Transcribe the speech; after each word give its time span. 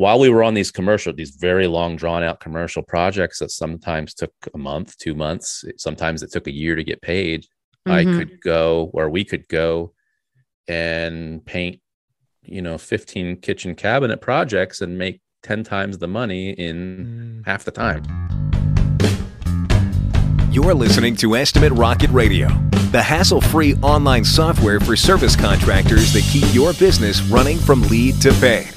while 0.00 0.18
we 0.18 0.30
were 0.30 0.42
on 0.42 0.54
these 0.54 0.70
commercial, 0.70 1.12
these 1.12 1.36
very 1.36 1.66
long, 1.66 1.94
drawn 1.94 2.22
out 2.22 2.40
commercial 2.40 2.82
projects 2.82 3.38
that 3.38 3.50
sometimes 3.50 4.14
took 4.14 4.32
a 4.54 4.56
month, 4.56 4.96
two 4.96 5.14
months, 5.14 5.62
sometimes 5.76 6.22
it 6.22 6.32
took 6.32 6.46
a 6.46 6.50
year 6.50 6.74
to 6.74 6.82
get 6.82 7.02
paid, 7.02 7.42
mm-hmm. 7.86 7.92
I 7.92 8.04
could 8.04 8.40
go, 8.40 8.90
or 8.94 9.10
we 9.10 9.26
could 9.26 9.46
go 9.48 9.92
and 10.66 11.44
paint, 11.44 11.82
you 12.44 12.62
know, 12.62 12.78
15 12.78 13.42
kitchen 13.42 13.74
cabinet 13.74 14.22
projects 14.22 14.80
and 14.80 14.96
make 14.96 15.20
10 15.42 15.64
times 15.64 15.98
the 15.98 16.08
money 16.08 16.52
in 16.52 17.42
mm. 17.44 17.46
half 17.46 17.64
the 17.64 17.70
time. 17.70 18.02
You're 20.50 20.72
listening 20.72 21.14
to 21.16 21.36
Estimate 21.36 21.72
Rocket 21.72 22.08
Radio, 22.08 22.48
the 22.90 23.02
hassle 23.02 23.42
free 23.42 23.74
online 23.82 24.24
software 24.24 24.80
for 24.80 24.96
service 24.96 25.36
contractors 25.36 26.14
that 26.14 26.22
keep 26.22 26.46
your 26.54 26.72
business 26.72 27.20
running 27.24 27.58
from 27.58 27.82
lead 27.82 28.18
to 28.22 28.32
pay. 28.40 28.70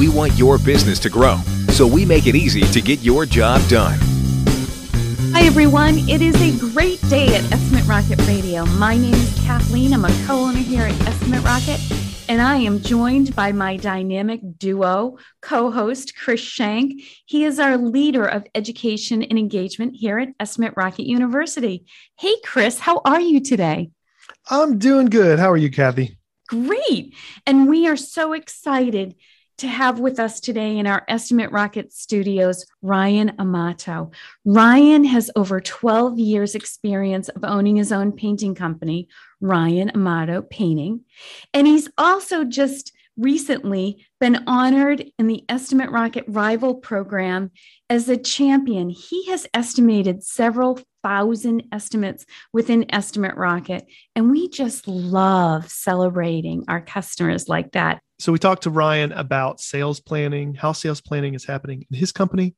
We 0.00 0.08
want 0.08 0.32
your 0.38 0.56
business 0.56 0.98
to 1.00 1.10
grow, 1.10 1.36
so 1.68 1.86
we 1.86 2.06
make 2.06 2.26
it 2.26 2.34
easy 2.34 2.62
to 2.62 2.80
get 2.80 3.00
your 3.00 3.26
job 3.26 3.60
done. 3.68 3.98
Hi, 5.34 5.42
everyone. 5.42 6.08
It 6.08 6.22
is 6.22 6.34
a 6.40 6.58
great 6.72 7.06
day 7.10 7.34
at 7.34 7.52
Estimate 7.52 7.86
Rocket 7.86 8.18
Radio. 8.26 8.64
My 8.64 8.96
name 8.96 9.12
is 9.12 9.38
Kathleen. 9.44 9.92
I'm 9.92 10.06
a 10.06 10.24
co 10.26 10.38
owner 10.38 10.58
here 10.58 10.84
at 10.84 10.98
Estimate 11.02 11.44
Rocket 11.44 11.78
and 12.30 12.40
I 12.40 12.56
am 12.56 12.80
joined 12.80 13.36
by 13.36 13.52
my 13.52 13.76
dynamic 13.76 14.40
duo 14.56 15.18
co 15.42 15.70
host, 15.70 16.16
Chris 16.16 16.40
Shank. 16.40 17.02
He 17.26 17.44
is 17.44 17.60
our 17.60 17.76
leader 17.76 18.24
of 18.24 18.46
education 18.54 19.22
and 19.22 19.38
engagement 19.38 19.96
here 19.96 20.18
at 20.18 20.28
Estimate 20.40 20.72
Rocket 20.78 21.06
University. 21.06 21.84
Hey, 22.18 22.36
Chris, 22.42 22.78
how 22.78 23.02
are 23.04 23.20
you 23.20 23.40
today? 23.40 23.90
I'm 24.48 24.78
doing 24.78 25.10
good. 25.10 25.38
How 25.38 25.50
are 25.50 25.58
you, 25.58 25.70
Kathy? 25.70 26.16
Great. 26.48 27.14
And 27.46 27.68
we 27.68 27.86
are 27.86 27.98
so 27.98 28.32
excited 28.32 29.14
to 29.60 29.68
have 29.68 30.00
with 30.00 30.18
us 30.18 30.40
today 30.40 30.78
in 30.78 30.86
our 30.86 31.04
Estimate 31.06 31.52
Rocket 31.52 31.92
studios 31.92 32.64
Ryan 32.80 33.32
Amato. 33.38 34.10
Ryan 34.46 35.04
has 35.04 35.30
over 35.36 35.60
12 35.60 36.18
years' 36.18 36.54
experience 36.54 37.28
of 37.28 37.44
owning 37.44 37.76
his 37.76 37.92
own 37.92 38.12
painting 38.12 38.54
company, 38.54 39.06
Ryan 39.38 39.90
Amato 39.94 40.40
Painting. 40.40 41.02
And 41.52 41.66
he's 41.66 41.90
also 41.98 42.44
just 42.44 42.92
recently 43.18 44.06
been 44.18 44.44
honored 44.46 45.04
in 45.18 45.26
the 45.26 45.44
Estimate 45.50 45.90
Rocket 45.90 46.24
Rival 46.26 46.76
program 46.76 47.50
as 47.90 48.08
a 48.08 48.16
champion. 48.16 48.88
He 48.88 49.26
has 49.26 49.46
estimated 49.52 50.24
several 50.24 50.80
thousand 51.02 51.64
estimates 51.70 52.24
within 52.54 52.86
Estimate 52.94 53.36
Rocket, 53.36 53.84
and 54.16 54.30
we 54.30 54.48
just 54.48 54.88
love 54.88 55.70
celebrating 55.70 56.64
our 56.66 56.80
customers 56.80 57.46
like 57.46 57.72
that. 57.72 58.00
So 58.20 58.32
we 58.32 58.38
talked 58.38 58.64
to 58.64 58.70
Ryan 58.70 59.12
about 59.12 59.60
sales 59.60 59.98
planning, 59.98 60.54
how 60.54 60.72
sales 60.72 61.00
planning 61.00 61.32
is 61.32 61.46
happening 61.46 61.86
in 61.90 61.96
his 61.96 62.12
company, 62.12 62.54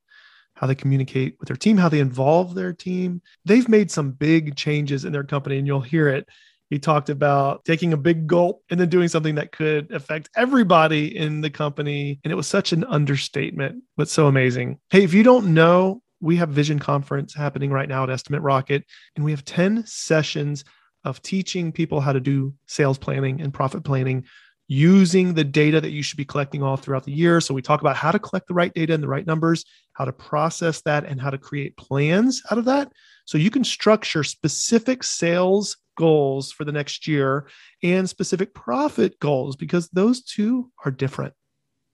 how 0.55 0.67
they 0.67 0.75
communicate 0.75 1.37
with 1.39 1.47
their 1.47 1.57
team, 1.57 1.77
how 1.77 1.89
they 1.89 2.01
involve 2.01 2.57
their 2.57 2.73
team. 2.73 3.23
They've 3.45 3.69
made 3.69 3.89
some 3.89 4.11
big 4.11 4.57
changes 4.57 5.05
in 5.05 5.13
their 5.13 5.23
company, 5.23 5.59
and 5.59 5.67
you'll 5.67 5.81
hear 5.81 6.09
it. 6.09 6.29
He 6.69 6.81
talked 6.81 7.11
about 7.11 7.65
taking 7.65 7.93
a 7.93 7.97
big 7.97 8.27
gulp 8.27 8.65
and 8.71 8.81
then 8.81 8.89
doing 8.89 9.07
something 9.07 9.37
that 9.37 9.53
could 9.53 9.93
affect 9.93 10.31
everybody 10.35 11.17
in 11.17 11.43
the 11.43 11.51
company. 11.51 12.19
And 12.25 12.33
it 12.33 12.37
was 12.37 12.49
such 12.49 12.73
an 12.73 12.83
understatement, 12.85 13.85
but 13.97 14.09
so 14.09 14.27
amazing. 14.27 14.81
Hey, 14.91 15.05
if 15.05 15.15
you 15.15 15.23
don't 15.23 15.55
know, 15.55 16.03
we 16.21 16.37
have 16.37 16.49
Vision 16.49 16.81
Conference 16.81 17.35
happening 17.35 17.71
right 17.71 17.89
now 17.89 18.03
at 18.03 18.11
Estimate 18.11 18.43
Rocket, 18.43 18.85
and 19.15 19.25
we 19.25 19.31
have 19.31 19.45
10 19.45 19.87
sessions 19.87 20.65
of 21.05 21.23
teaching 21.23 21.71
people 21.71 22.01
how 22.01 22.13
to 22.13 22.21
do 22.21 22.53
sales 22.67 22.99
planning 22.99 23.41
and 23.41 23.55
profit 23.55 23.85
planning 23.85 24.25
using 24.73 25.34
the 25.34 25.45
data 25.45 25.83
that 25.83 25.91
you 25.91 26.03
should 26.03 26.17
be 26.17 26.25
collecting 26.25 26.62
all 26.62 26.78
throughout 26.78 27.05
the 27.05 27.12
year. 27.12 27.42
So 27.42 27.53
we 27.53 27.61
talk 27.61 27.83
about 27.83 27.95
how 27.95 28.11
to 28.11 28.19
collect 28.19 28.48
the 28.48 28.55
right 28.55 28.73
data 28.73 28.95
and 28.95 29.03
the 29.03 29.09
right 29.09 29.27
numbers, 29.27 29.67
how 29.92 30.06
to 30.06 30.12
process 30.12 30.81
that, 30.83 31.05
and 31.05 31.20
how 31.20 31.29
to 31.29 31.37
create 31.37 31.77
plans 31.77 32.42
out 32.51 32.56
of 32.56 32.64
that. 32.64 32.91
So 33.27 33.37
you 33.37 33.51
can 33.51 33.64
structure 33.64 34.25
specific 34.25 35.05
sales 35.05 35.77
goals 35.98 36.52
for 36.52 36.64
the 36.64 36.73
next 36.73 37.07
year 37.07 37.48
and 37.83 38.08
specific 38.08 38.55
profit 38.55 39.19
goals 39.19 39.57
because 39.57 39.91
those 39.91 40.23
two 40.23 40.70
are 40.86 40.91
different. 40.91 41.35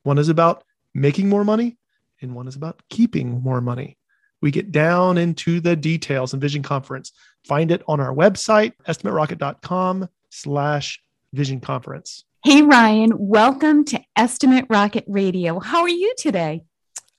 One 0.04 0.18
is 0.18 0.28
about 0.28 0.62
making 0.94 1.28
more 1.28 1.44
money, 1.44 1.78
and 2.22 2.32
one 2.36 2.46
is 2.46 2.54
about 2.54 2.80
keeping 2.88 3.42
more 3.42 3.60
money. 3.60 3.98
We 4.40 4.52
get 4.52 4.70
down 4.70 5.18
into 5.18 5.60
the 5.60 5.74
details 5.74 6.32
in 6.32 6.38
Vision 6.38 6.62
Conference. 6.62 7.10
Find 7.44 7.72
it 7.72 7.82
on 7.88 7.98
our 7.98 8.14
website, 8.14 8.74
estimaterocket.com 8.86 10.08
slash 10.30 11.00
vision 11.32 11.58
conference. 11.58 12.24
Hey, 12.44 12.62
Ryan, 12.62 13.10
welcome 13.18 13.84
to 13.86 14.00
Estimate 14.14 14.66
Rocket 14.70 15.02
Radio. 15.08 15.58
How 15.58 15.80
are 15.82 15.88
you 15.88 16.14
today? 16.16 16.62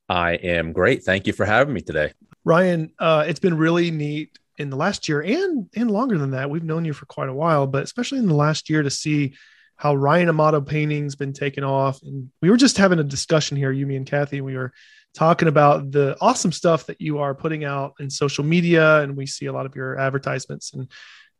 I 0.07 0.35
am 0.35 0.71
great. 0.71 1.03
Thank 1.03 1.27
you 1.27 1.33
for 1.33 1.45
having 1.45 1.73
me 1.73 1.81
today. 1.81 2.13
Ryan, 2.45 2.93
uh, 2.99 3.25
it's 3.27 3.41
been 3.41 3.57
really 3.57 3.91
neat 3.91 4.39
in 4.57 4.69
the 4.69 4.77
last 4.77 5.09
year 5.09 5.19
and 5.19 5.69
and 5.75 5.91
longer 5.91 6.17
than 6.17 6.31
that. 6.31 6.49
We've 6.49 6.63
known 6.63 6.85
you 6.85 6.93
for 6.93 7.05
quite 7.05 7.27
a 7.27 7.33
while, 7.33 7.67
but 7.67 7.83
especially 7.83 8.19
in 8.19 8.27
the 8.27 8.33
last 8.33 8.69
year 8.69 8.81
to 8.81 8.89
see 8.89 9.35
how 9.75 9.93
Ryan 9.93 10.29
Amato 10.29 10.61
painting's 10.61 11.17
been 11.17 11.33
taken 11.33 11.65
off. 11.65 12.01
And 12.01 12.31
we 12.41 12.49
were 12.49 12.57
just 12.57 12.77
having 12.77 12.99
a 12.99 13.03
discussion 13.03 13.57
here, 13.57 13.73
you, 13.73 13.85
me, 13.85 13.97
and 13.97 14.07
Kathy. 14.07 14.39
We 14.39 14.55
were 14.55 14.71
talking 15.13 15.49
about 15.49 15.91
the 15.91 16.15
awesome 16.21 16.53
stuff 16.53 16.85
that 16.85 17.01
you 17.01 17.19
are 17.19 17.35
putting 17.35 17.65
out 17.65 17.95
in 17.99 18.09
social 18.09 18.45
media, 18.45 19.01
and 19.01 19.17
we 19.17 19.25
see 19.25 19.47
a 19.47 19.53
lot 19.53 19.65
of 19.65 19.75
your 19.75 19.99
advertisements 19.99 20.73
and 20.73 20.89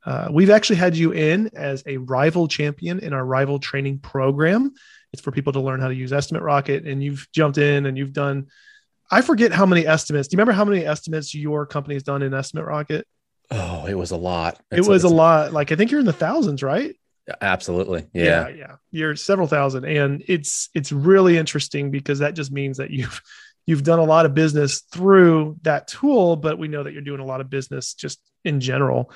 uh, 0.05 0.29
we've 0.31 0.49
actually 0.49 0.77
had 0.77 0.95
you 0.95 1.11
in 1.11 1.49
as 1.53 1.83
a 1.85 1.97
rival 1.97 2.47
champion 2.47 2.99
in 2.99 3.13
our 3.13 3.25
rival 3.25 3.59
training 3.59 3.99
program. 3.99 4.73
It's 5.11 5.21
for 5.21 5.31
people 5.31 5.53
to 5.53 5.59
learn 5.59 5.81
how 5.81 5.87
to 5.87 5.95
use 5.95 6.13
Estimate 6.13 6.43
Rocket, 6.43 6.85
and 6.85 7.03
you've 7.03 7.27
jumped 7.33 7.57
in 7.57 7.85
and 7.85 7.97
you've 7.97 8.13
done. 8.13 8.47
I 9.11 9.21
forget 9.21 9.51
how 9.51 9.65
many 9.65 9.88
estimates. 9.88 10.27
Do 10.27 10.35
you 10.35 10.38
remember 10.38 10.53
how 10.53 10.65
many 10.65 10.85
estimates 10.85 11.33
your 11.33 11.65
company 11.65 11.95
has 11.95 12.03
done 12.03 12.21
in 12.21 12.33
Estimate 12.33 12.65
Rocket? 12.65 13.07
Oh, 13.51 13.88
it 13.88 13.95
was 13.95 14.11
a 14.11 14.17
lot. 14.17 14.59
It 14.71 14.85
was 14.85 15.03
a, 15.03 15.07
a 15.07 15.09
lot. 15.09 15.51
Like 15.51 15.71
I 15.71 15.75
think 15.75 15.89
you're 15.89 15.99
in 15.99 16.05
the 16.05 16.13
thousands, 16.13 16.61
right? 16.61 16.95
Absolutely. 17.41 18.05
Yeah. 18.13 18.47
yeah. 18.47 18.55
Yeah. 18.55 18.75
You're 18.91 19.15
several 19.15 19.47
thousand. 19.47 19.85
And 19.85 20.23
it's 20.27 20.69
it's 20.73 20.91
really 20.91 21.38
interesting 21.38 21.91
because 21.91 22.19
that 22.19 22.35
just 22.35 22.51
means 22.51 22.77
that 22.77 22.91
you've 22.91 23.21
you've 23.65 23.83
done 23.83 23.99
a 23.99 24.03
lot 24.03 24.25
of 24.25 24.33
business 24.33 24.81
through 24.81 25.57
that 25.63 25.88
tool, 25.88 26.35
but 26.35 26.57
we 26.57 26.67
know 26.67 26.83
that 26.83 26.93
you're 26.93 27.01
doing 27.01 27.19
a 27.19 27.25
lot 27.25 27.41
of 27.41 27.49
business 27.49 27.93
just 27.93 28.19
in 28.45 28.59
general 28.59 29.11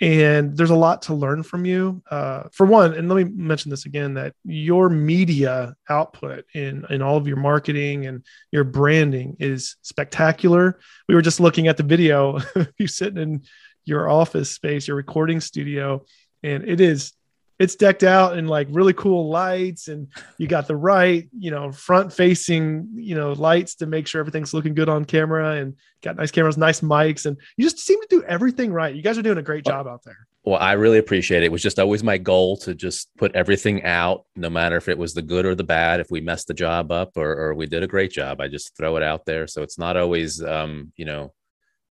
and 0.00 0.56
there's 0.56 0.70
a 0.70 0.76
lot 0.76 1.02
to 1.02 1.14
learn 1.14 1.42
from 1.42 1.64
you. 1.64 2.02
Uh, 2.10 2.44
for 2.52 2.66
one 2.66 2.94
and 2.94 3.08
let 3.08 3.16
me 3.16 3.24
mention 3.24 3.70
this 3.70 3.86
again 3.86 4.14
that 4.14 4.34
your 4.44 4.88
media 4.88 5.74
output 5.88 6.44
in 6.54 6.84
in 6.90 7.02
all 7.02 7.16
of 7.16 7.26
your 7.26 7.36
marketing 7.36 8.06
and 8.06 8.24
your 8.52 8.64
branding 8.64 9.36
is 9.40 9.76
spectacular. 9.82 10.78
We 11.08 11.14
were 11.14 11.22
just 11.22 11.40
looking 11.40 11.68
at 11.68 11.76
the 11.76 11.82
video 11.82 12.38
you 12.78 12.86
sitting 12.86 13.18
in 13.18 13.42
your 13.84 14.08
office 14.08 14.50
space 14.50 14.86
your 14.86 14.96
recording 14.96 15.40
studio 15.40 16.04
and 16.42 16.68
it 16.68 16.80
is 16.80 17.12
it's 17.58 17.74
decked 17.74 18.04
out 18.04 18.38
in 18.38 18.46
like 18.46 18.68
really 18.70 18.92
cool 18.92 19.28
lights 19.28 19.88
and 19.88 20.08
you 20.38 20.46
got 20.46 20.66
the 20.66 20.76
right 20.76 21.28
you 21.36 21.50
know 21.50 21.72
front 21.72 22.12
facing 22.12 22.88
you 22.94 23.14
know 23.14 23.32
lights 23.32 23.74
to 23.76 23.86
make 23.86 24.06
sure 24.06 24.20
everything's 24.20 24.54
looking 24.54 24.74
good 24.74 24.88
on 24.88 25.04
camera 25.04 25.56
and 25.56 25.74
got 26.02 26.16
nice 26.16 26.30
cameras 26.30 26.56
nice 26.56 26.80
mics 26.80 27.26
and 27.26 27.36
you 27.56 27.64
just 27.64 27.78
seem 27.78 28.00
to 28.00 28.06
do 28.08 28.22
everything 28.24 28.72
right. 28.72 28.94
You 28.94 29.02
guys 29.02 29.18
are 29.18 29.22
doing 29.22 29.38
a 29.38 29.42
great 29.42 29.64
job 29.64 29.86
out 29.86 30.02
there. 30.04 30.16
well 30.44 30.60
i 30.60 30.72
really 30.72 30.98
appreciate 30.98 31.42
it. 31.42 31.46
It 31.46 31.52
was 31.52 31.62
just 31.62 31.78
always 31.78 32.02
my 32.02 32.18
goal 32.18 32.56
to 32.58 32.74
just 32.74 33.08
put 33.16 33.34
everything 33.34 33.82
out 33.84 34.24
no 34.36 34.50
matter 34.50 34.76
if 34.76 34.88
it 34.88 34.98
was 34.98 35.14
the 35.14 35.22
good 35.22 35.46
or 35.46 35.54
the 35.54 35.64
bad 35.64 36.00
if 36.00 36.10
we 36.10 36.20
messed 36.20 36.48
the 36.48 36.54
job 36.54 36.92
up 36.92 37.16
or, 37.16 37.30
or 37.30 37.54
we 37.54 37.66
did 37.66 37.82
a 37.82 37.88
great 37.88 38.12
job. 38.12 38.40
I 38.40 38.48
just 38.48 38.76
throw 38.76 38.96
it 38.96 39.02
out 39.02 39.24
there. 39.24 39.46
So 39.46 39.62
it's 39.62 39.78
not 39.78 39.96
always 39.96 40.42
um, 40.42 40.92
you 40.96 41.04
know 41.04 41.32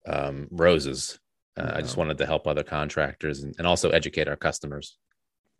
um, 0.06 0.48
roses. 0.50 1.18
Uh, 1.56 1.72
i 1.74 1.80
just 1.80 1.96
wanted 1.96 2.16
to 2.16 2.24
help 2.24 2.46
other 2.46 2.62
contractors 2.62 3.42
and, 3.42 3.52
and 3.58 3.66
also 3.66 3.90
educate 3.90 4.28
our 4.28 4.36
customers 4.36 4.96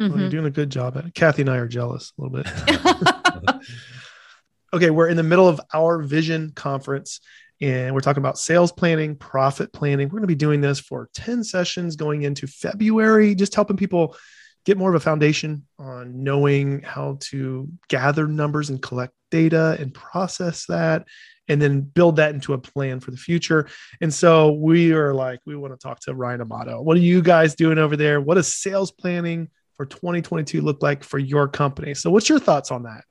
Mm-hmm. 0.00 0.12
Well, 0.12 0.20
you're 0.20 0.31
doing 0.31 0.47
a 0.47 0.50
good 0.50 0.70
job 0.70 0.97
at 0.97 1.06
it. 1.06 1.14
Kathy 1.14 1.42
and 1.42 1.50
I 1.50 1.56
are 1.56 1.69
jealous 1.69 2.12
a 2.19 2.22
little 2.22 2.42
bit. 2.42 3.62
okay, 4.72 4.91
we're 4.91 5.09
in 5.09 5.16
the 5.16 5.22
middle 5.22 5.48
of 5.48 5.60
our 5.72 6.00
vision 6.00 6.53
conference 6.54 7.21
and 7.60 7.92
we're 7.92 8.00
talking 8.00 8.21
about 8.21 8.39
sales 8.39 8.71
planning, 8.71 9.16
profit 9.16 9.72
planning. 9.72 10.06
We're 10.06 10.18
going 10.18 10.22
to 10.22 10.28
be 10.28 10.34
doing 10.36 10.60
this 10.60 10.78
for 10.78 11.09
10 11.15 11.42
sessions 11.42 11.97
going 11.97 12.22
into 12.22 12.47
February, 12.47 13.34
just 13.34 13.54
helping 13.54 13.77
people 13.77 14.16
get 14.65 14.78
more 14.78 14.91
of 14.91 14.97
a 14.97 15.00
foundation 15.00 15.66
on 15.78 16.22
knowing 16.22 16.83
how 16.83 17.16
to 17.21 17.68
gather 17.89 18.27
numbers 18.28 18.71
and 18.71 18.80
collect 18.80 19.12
data 19.30 19.77
and 19.80 19.92
process 19.92 20.66
that 20.66 21.06
and 21.48 21.60
then 21.60 21.80
build 21.80 22.16
that 22.16 22.34
into 22.34 22.53
a 22.53 22.59
plan 22.59 23.01
for 23.01 23.10
the 23.10 23.16
future. 23.16 23.68
And 24.01 24.12
so 24.12 24.53
we 24.53 24.92
are 24.92 25.15
like, 25.15 25.41
we 25.47 25.56
want 25.56 25.72
to 25.72 25.78
talk 25.78 26.01
to 26.01 26.15
Ryan 26.15 26.42
Amato. 26.42 26.83
What 26.83 26.97
are 26.97 27.01
you 27.01 27.22
guys 27.22 27.54
doing 27.54 27.78
over 27.78 27.97
there? 27.97 28.21
What 28.21 28.39
is 28.39 28.54
sales 28.54 28.91
planning? 28.91 29.48
For 29.78 29.86
2022 29.86 30.60
look 30.60 30.83
like 30.83 31.03
for 31.03 31.19
your 31.19 31.48
company? 31.48 31.95
So, 31.95 32.10
what's 32.10 32.28
your 32.28 32.41
thoughts 32.41 32.71
on 32.71 32.83
that? 32.83 33.04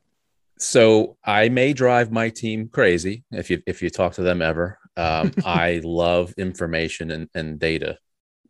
So, 0.59 1.17
I 1.23 1.49
may 1.49 1.73
drive 1.73 2.11
my 2.11 2.29
team 2.29 2.69
crazy 2.71 3.23
if 3.31 3.49
you 3.49 3.63
if 3.65 3.81
you 3.81 3.89
talk 3.89 4.13
to 4.13 4.21
them 4.21 4.43
ever. 4.43 4.77
Um, 4.95 5.33
I 5.45 5.81
love 5.83 6.33
information 6.37 7.09
and, 7.11 7.29
and 7.33 7.57
data. 7.57 7.97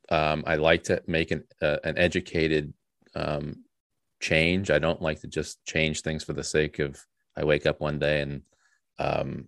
Um, 0.09 0.43
I 0.47 0.55
like 0.55 0.83
to 0.85 1.01
make 1.07 1.31
an 1.31 1.43
uh, 1.61 1.77
an 1.85 1.97
educated 1.97 2.73
um, 3.15 3.63
change. 4.19 4.71
I 4.71 4.79
don't 4.79 5.01
like 5.01 5.21
to 5.21 5.27
just 5.27 5.63
change 5.65 6.01
things 6.01 6.25
for 6.25 6.33
the 6.33 6.43
sake 6.43 6.79
of. 6.79 6.99
I 7.37 7.45
wake 7.45 7.67
up 7.67 7.79
one 7.79 7.99
day 7.99 8.21
and 8.21 8.41
um, 8.97 9.47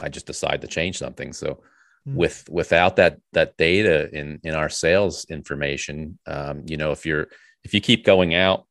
I 0.00 0.08
just 0.08 0.24
decide 0.24 0.62
to 0.62 0.66
change 0.66 0.96
something. 0.96 1.34
So 1.34 1.60
Mm. 2.08 2.14
with 2.16 2.48
without 2.50 2.96
that 2.96 3.18
that 3.32 3.56
data 3.56 4.10
in 4.12 4.40
in 4.42 4.54
our 4.54 4.68
sales 4.68 5.24
information, 5.26 6.18
um, 6.26 6.64
you 6.66 6.76
know, 6.76 6.90
if 6.90 7.06
you're 7.06 7.28
if 7.64 7.74
you 7.74 7.80
keep 7.80 8.04
going 8.04 8.34
out 8.34 8.64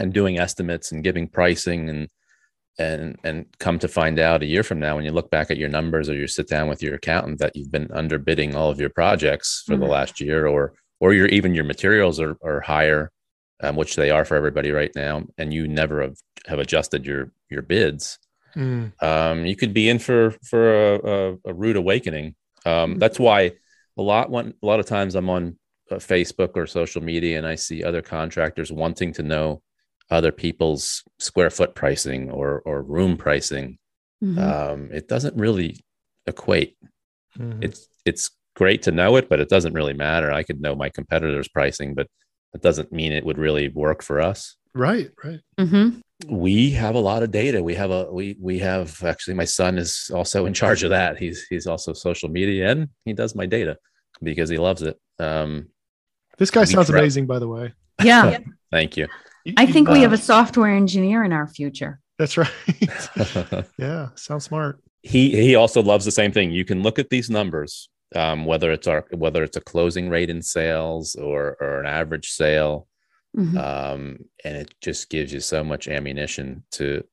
and 0.00 0.12
doing 0.12 0.38
estimates 0.38 0.92
and 0.92 1.02
giving 1.04 1.28
pricing 1.28 1.88
and 1.88 2.08
and 2.78 3.16
and 3.24 3.46
come 3.58 3.78
to 3.80 3.88
find 3.88 4.18
out 4.20 4.42
a 4.42 4.46
year 4.46 4.62
from 4.62 4.78
now 4.78 4.94
when 4.96 5.04
you 5.04 5.10
look 5.10 5.30
back 5.30 5.50
at 5.50 5.58
your 5.58 5.68
numbers 5.68 6.08
or 6.08 6.14
you 6.14 6.26
sit 6.28 6.48
down 6.48 6.68
with 6.68 6.82
your 6.82 6.94
accountant 6.94 7.38
that 7.40 7.56
you've 7.56 7.72
been 7.72 7.88
underbidding 7.88 8.54
all 8.54 8.70
of 8.70 8.78
your 8.80 8.90
projects 8.90 9.64
for 9.66 9.74
Mhm. 9.74 9.80
the 9.80 9.86
last 9.86 10.20
year 10.20 10.46
or 10.46 10.74
or 11.00 11.12
your 11.14 11.26
even 11.26 11.54
your 11.54 11.64
materials 11.64 12.20
are, 12.20 12.36
are 12.42 12.60
higher 12.60 13.10
um, 13.60 13.74
which 13.74 13.96
they 13.96 14.10
are 14.10 14.24
for 14.24 14.36
everybody 14.36 14.70
right 14.70 14.92
now 14.94 15.24
and 15.38 15.52
you 15.52 15.66
never 15.66 16.00
have, 16.02 16.16
have 16.46 16.58
adjusted 16.60 17.04
your 17.06 17.32
your 17.50 17.62
bids 17.62 18.18
Mm. 18.56 18.92
um, 19.02 19.44
you 19.44 19.54
could 19.54 19.74
be 19.74 19.88
in 19.90 19.98
for 19.98 20.30
for 20.42 20.62
a, 20.94 20.96
a, 20.96 21.36
a 21.50 21.54
rude 21.54 21.76
awakening. 21.76 22.34
Um, 22.64 22.98
that's 22.98 23.18
why 23.20 23.52
a 23.98 24.02
lot 24.02 24.30
one 24.30 24.54
a 24.62 24.66
lot 24.66 24.80
of 24.80 24.86
times 24.86 25.14
I'm 25.14 25.28
on 25.28 25.58
Facebook 25.96 26.50
or 26.56 26.66
social 26.66 27.02
media 27.02 27.38
and 27.38 27.46
I 27.46 27.54
see 27.54 27.82
other 27.82 28.02
contractors 28.02 28.70
wanting 28.72 29.12
to 29.14 29.22
know 29.22 29.62
other 30.10 30.32
people's 30.32 31.02
square 31.18 31.50
foot 31.50 31.74
pricing 31.74 32.30
or 32.30 32.60
or 32.64 32.82
room 32.82 33.16
pricing. 33.16 33.78
Mhm. 34.22 34.38
Um, 34.38 34.88
it 34.92 35.08
doesn't 35.08 35.36
really 35.36 35.84
equate. 36.26 36.76
Mhm. 37.38 37.62
It's 37.64 37.88
it's 38.04 38.30
great 38.54 38.82
to 38.82 38.90
know 38.92 39.16
it, 39.16 39.28
but 39.28 39.40
it 39.40 39.48
doesn't 39.48 39.74
really 39.74 39.92
matter. 39.92 40.32
I 40.32 40.42
could 40.42 40.60
know 40.60 40.74
my 40.74 40.88
competitors' 40.88 41.48
pricing, 41.48 41.94
but 41.94 42.08
that 42.52 42.62
doesn't 42.62 42.92
mean 42.92 43.12
it 43.12 43.24
would 43.24 43.38
really 43.38 43.68
work 43.68 44.02
for 44.02 44.20
us 44.20 44.56
right, 44.74 45.10
right. 45.24 45.40
Mhm. 45.58 46.00
we 46.26 46.70
have 46.70 46.94
a 46.94 46.98
lot 46.98 47.22
of 47.22 47.30
data 47.30 47.62
we 47.62 47.74
have 47.74 47.90
a 47.90 48.10
we 48.12 48.36
we 48.40 48.58
have 48.58 49.02
actually 49.04 49.34
my 49.34 49.44
son 49.44 49.78
is 49.78 50.10
also 50.14 50.46
in 50.46 50.52
charge 50.54 50.82
of 50.82 50.90
that 50.90 51.16
he's 51.18 51.46
he's 51.48 51.66
also 51.66 51.92
social 51.92 52.28
media 52.28 52.70
and 52.70 52.88
he 53.04 53.12
does 53.12 53.34
my 53.34 53.46
data 53.46 53.76
because 54.22 54.48
he 54.48 54.58
loves 54.58 54.82
it 54.82 54.96
um 55.20 55.68
This 56.38 56.50
guy 56.50 56.60
We 56.60 56.66
sounds 56.66 56.88
try- 56.90 57.00
amazing, 57.00 57.26
by 57.26 57.38
the 57.38 57.48
way. 57.48 57.72
Yeah. 58.02 58.38
thank 58.70 58.96
you 58.96 59.08
You- 59.44 59.54
I 59.56 59.66
think 59.66 59.88
we 59.88 59.98
Uh, 59.98 60.02
have 60.02 60.12
a 60.12 60.18
software 60.18 60.74
engineer 60.74 61.24
in 61.24 61.32
our 61.32 61.46
future. 61.48 62.00
that's 62.18 62.36
right. 62.36 62.50
yeah, 63.78 64.08
sounds 64.14 64.44
smart. 64.44 64.80
he 65.02 65.30
he 65.30 65.54
also 65.54 65.80
loves 65.82 66.04
the 66.04 66.10
same 66.20 66.32
thing 66.32 66.50
you 66.50 66.64
can 66.64 66.82
look 66.82 66.98
at 66.98 67.08
these 67.10 67.30
numbers 67.30 67.88
um 68.16 68.44
whether 68.44 68.72
it's 68.72 68.88
our 68.88 69.04
whether 69.24 69.42
it's 69.44 69.56
a 69.56 69.60
closing 69.60 70.08
rate 70.10 70.28
in 70.30 70.42
sales 70.42 71.14
or 71.14 71.56
or 71.60 71.80
an 71.80 71.86
average 71.86 72.28
sale 72.30 72.86
Mhm. 73.36 73.56
um 73.70 74.00
and 74.44 74.56
it 74.56 74.74
just 74.80 75.08
gives 75.10 75.30
you 75.32 75.40
so 75.40 75.62
much 75.62 75.86
ammunition 75.86 76.64
to 76.72 77.04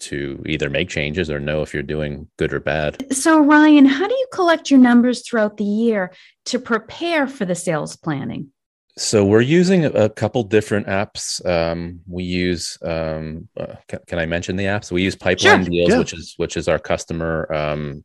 to 0.00 0.42
either 0.46 0.70
make 0.70 0.88
changes 0.88 1.28
or 1.30 1.38
know 1.40 1.60
if 1.62 1.72
you're 1.74 1.82
doing 1.96 2.28
good 2.38 2.52
or 2.52 2.60
bad 2.60 2.92
So, 3.12 3.40
Ryan, 3.40 3.86
how 3.86 4.06
do 4.08 4.14
you 4.14 4.26
collect 4.32 4.70
your 4.70 4.80
numbers 4.80 5.18
throughout 5.26 5.56
the 5.58 5.64
year 5.84 6.12
to 6.46 6.58
prepare 6.58 7.26
for 7.26 7.44
the 7.44 7.54
sales 7.54 7.96
planning? 7.96 8.50
So 8.96 9.24
we're 9.24 9.40
using 9.40 9.86
a, 9.86 10.08
couple 10.08 10.44
different 10.44 10.86
apps. 10.86 11.44
Um, 11.44 12.00
we 12.06 12.22
use. 12.22 12.78
Um, 12.82 13.48
uh, 13.56 13.74
can, 13.88 13.98
can 14.06 14.18
I 14.20 14.26
mention 14.26 14.54
the 14.54 14.64
apps? 14.64 14.92
We 14.92 15.02
use 15.02 15.16
Pipeline 15.16 15.64
Sure, 15.64 15.70
Deals, 15.70 15.90
yeah. 15.90 15.98
which 15.98 16.12
is 16.12 16.34
which 16.36 16.56
is 16.56 16.68
our 16.68 16.78
customer 16.78 17.52
um, 17.52 18.04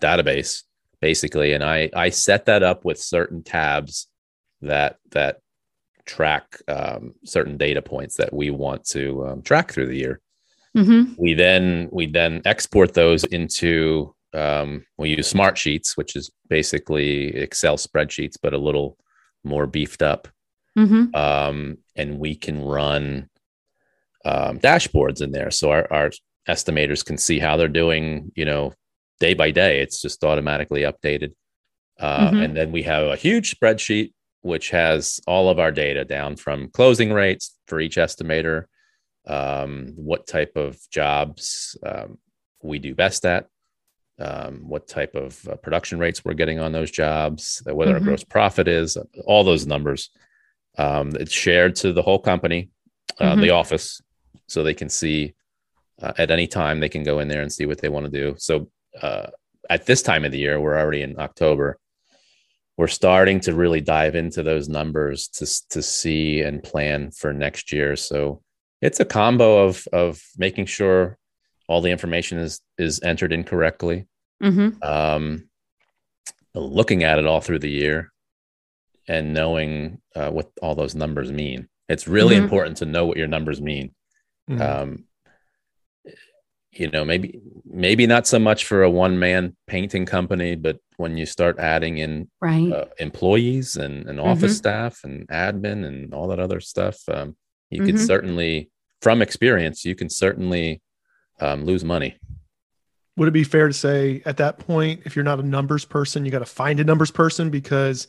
database, 0.00 0.64
basically. 1.00 1.52
And 1.52 1.62
I 1.62 1.88
I 1.94 2.08
set 2.08 2.46
that 2.46 2.64
up 2.64 2.84
with 2.84 2.98
certain 2.98 3.44
tabs 3.44 4.08
that 4.62 4.96
that 5.12 5.38
track 6.04 6.58
um, 6.66 7.14
certain 7.24 7.56
data 7.56 7.80
points 7.80 8.16
that 8.16 8.32
we 8.32 8.50
want 8.50 8.84
to 8.86 9.24
um, 9.28 9.42
track 9.42 9.70
through 9.70 9.86
the 9.86 9.98
year. 9.98 10.20
Mm-hmm. 10.76 11.14
We 11.16 11.34
then 11.34 11.88
we 11.92 12.06
then 12.06 12.42
export 12.44 12.94
those 12.94 13.22
into. 13.24 14.16
Um, 14.34 14.86
we 14.96 15.10
use 15.10 15.28
Smart 15.28 15.58
Sheets, 15.58 15.96
which 15.96 16.16
is 16.16 16.30
basically 16.48 17.36
Excel 17.36 17.76
spreadsheets, 17.76 18.36
but 18.42 18.54
a 18.54 18.58
little 18.58 18.96
more 19.44 19.66
beefed 19.66 20.02
up 20.02 20.28
Mm-hmm. 20.78 21.14
um, 21.14 21.76
and 21.96 22.18
we 22.18 22.34
can 22.34 22.58
run 22.64 23.28
um, 24.24 24.58
dashboards 24.58 25.20
in 25.20 25.30
there 25.32 25.50
so 25.50 25.70
our, 25.70 25.86
our 25.92 26.10
estimators 26.48 27.04
can 27.04 27.18
see 27.18 27.38
how 27.38 27.56
they're 27.58 27.68
doing 27.68 28.32
you 28.34 28.46
know 28.46 28.72
day 29.20 29.34
by 29.34 29.50
day 29.50 29.80
it's 29.80 30.00
just 30.00 30.24
automatically 30.24 30.82
updated 30.82 31.32
uh, 32.00 32.30
Mhm. 32.30 32.44
and 32.44 32.56
then 32.56 32.72
we 32.72 32.82
have 32.84 33.06
a 33.06 33.16
huge 33.16 33.54
spreadsheet 33.54 34.12
which 34.40 34.70
has 34.70 35.20
all 35.26 35.50
of 35.50 35.58
our 35.58 35.70
data 35.70 36.04
down 36.06 36.36
from 36.36 36.70
closing 36.70 37.12
rates 37.12 37.54
for 37.66 37.78
each 37.78 37.96
estimator 37.96 38.64
um, 39.26 39.92
what 39.94 40.26
type 40.26 40.56
of 40.56 40.78
jobs 40.90 41.76
um, 41.84 42.18
we 42.62 42.78
do 42.78 42.94
best 42.94 43.26
at 43.26 43.46
um, 44.18 44.68
what 44.68 44.86
type 44.86 45.14
of 45.14 45.46
uh, 45.48 45.56
production 45.56 45.98
rates 45.98 46.24
we're 46.24 46.34
getting 46.34 46.58
on 46.60 46.72
those 46.72 46.90
jobs 46.90 47.62
uh, 47.68 47.74
whether 47.74 47.94
our 47.94 48.00
Mhm. 48.00 48.04
gross 48.04 48.24
profit 48.24 48.68
is 48.68 48.96
all 49.24 49.44
those 49.44 49.66
numbers 49.66 50.10
um, 50.78 51.12
it's 51.20 51.32
shared 51.32 51.76
to 51.76 51.92
the 51.92 52.02
whole 52.02 52.18
company, 52.18 52.70
uh, 53.18 53.36
the 53.36 53.50
office, 53.50 54.00
so 54.46 54.62
they 54.62 54.74
can 54.74 54.88
see 54.88 55.34
uh, 56.00 56.12
at 56.16 56.30
any 56.30 56.46
time 56.46 56.80
they 56.80 56.88
can 56.88 57.02
go 57.02 57.18
in 57.18 57.28
there 57.28 57.42
and 57.42 57.52
see 57.52 57.66
what 57.66 57.78
they 57.78 57.88
want 57.90 58.06
to 58.06 58.10
do. 58.10 58.34
So 58.38 58.70
uh, 59.00 59.26
at 59.68 59.84
this 59.86 60.02
time 60.02 60.24
of 60.24 60.32
the 60.32 60.38
year, 60.38 60.58
we're 60.60 60.78
already 60.78 61.02
in 61.02 61.18
October. 61.18 61.78
We're 62.78 62.88
starting 62.88 63.38
to 63.40 63.54
really 63.54 63.82
dive 63.82 64.14
into 64.14 64.42
those 64.42 64.68
numbers 64.68 65.28
to 65.28 65.46
to 65.70 65.82
see 65.82 66.40
and 66.40 66.62
plan 66.62 67.10
for 67.10 67.32
next 67.32 67.70
year. 67.70 67.94
So 67.94 68.42
it's 68.80 69.00
a 69.00 69.04
combo 69.04 69.64
of 69.66 69.86
of 69.92 70.22
making 70.38 70.66
sure 70.66 71.18
all 71.72 71.80
the 71.80 71.90
information 71.90 72.36
is 72.38 72.60
is 72.78 73.00
entered 73.02 73.32
incorrectly. 73.32 74.06
Mm-hmm. 74.42 74.82
um, 74.82 75.48
looking 76.54 77.04
at 77.04 77.18
it 77.20 77.26
all 77.26 77.40
through 77.40 77.60
the 77.60 77.70
year 77.70 78.12
and 79.08 79.32
knowing 79.32 80.00
uh, 80.16 80.30
what 80.30 80.50
all 80.60 80.74
those 80.74 80.94
numbers 80.96 81.30
mean. 81.30 81.68
It's 81.88 82.08
really 82.08 82.34
Mhm. 82.36 82.42
important 82.42 82.76
to 82.78 82.86
know 82.86 83.06
what 83.06 83.16
your 83.16 83.28
numbers 83.28 83.60
mean. 83.60 83.94
Mhm. 84.50 84.60
Um, 84.60 85.04
you 86.72 86.90
know, 86.90 87.04
maybe 87.04 87.40
maybe 87.64 88.06
not 88.06 88.26
so 88.26 88.38
much 88.38 88.64
for 88.64 88.82
a 88.82 88.90
one 88.90 89.18
man 89.18 89.56
painting 89.66 90.06
company, 90.06 90.56
but 90.56 90.78
when 90.96 91.16
you 91.16 91.24
start 91.26 91.58
adding 91.58 91.98
in 91.98 92.28
Right. 92.40 92.72
uh, 92.72 92.86
employees 92.98 93.76
and, 93.76 94.08
and 94.08 94.18
office 94.18 94.54
Mhm. 94.54 94.58
staff 94.58 95.04
and 95.04 95.28
admin 95.28 95.84
and 95.86 96.12
all 96.14 96.28
that 96.28 96.40
other 96.40 96.60
stuff, 96.60 96.96
um, 97.08 97.36
you 97.70 97.82
can 97.84 97.94
Mhm. 97.96 98.06
certainly, 98.06 98.70
from 99.00 99.22
experience, 99.22 99.84
you 99.84 99.94
can 99.94 100.08
certainly 100.10 100.80
um, 101.42 101.64
lose 101.64 101.84
money. 101.84 102.16
Would 103.16 103.28
it 103.28 103.32
be 103.32 103.44
fair 103.44 103.68
to 103.68 103.74
say 103.74 104.22
at 104.24 104.38
that 104.38 104.58
point, 104.58 105.02
if 105.04 105.14
you're 105.14 105.24
not 105.24 105.38
a 105.38 105.42
numbers 105.42 105.84
person, 105.84 106.24
you 106.24 106.30
got 106.30 106.38
to 106.38 106.46
find 106.46 106.80
a 106.80 106.84
numbers 106.84 107.10
person 107.10 107.50
because 107.50 108.06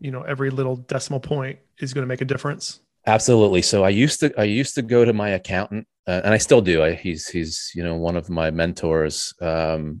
you 0.00 0.10
know 0.10 0.22
every 0.22 0.50
little 0.50 0.76
decimal 0.76 1.20
point 1.20 1.58
is 1.78 1.92
going 1.92 2.02
to 2.02 2.06
make 2.08 2.20
a 2.20 2.24
difference. 2.24 2.80
Absolutely. 3.06 3.62
So 3.62 3.84
I 3.84 3.88
used 3.90 4.20
to 4.20 4.32
I 4.38 4.44
used 4.44 4.74
to 4.76 4.82
go 4.82 5.04
to 5.04 5.12
my 5.12 5.30
accountant, 5.30 5.86
uh, 6.06 6.20
and 6.24 6.32
I 6.32 6.38
still 6.38 6.60
do. 6.60 6.82
I, 6.82 6.94
he's 6.94 7.28
he's 7.28 7.72
you 7.74 7.82
know 7.82 7.96
one 7.96 8.16
of 8.16 8.30
my 8.30 8.50
mentors. 8.50 9.34
Um, 9.40 10.00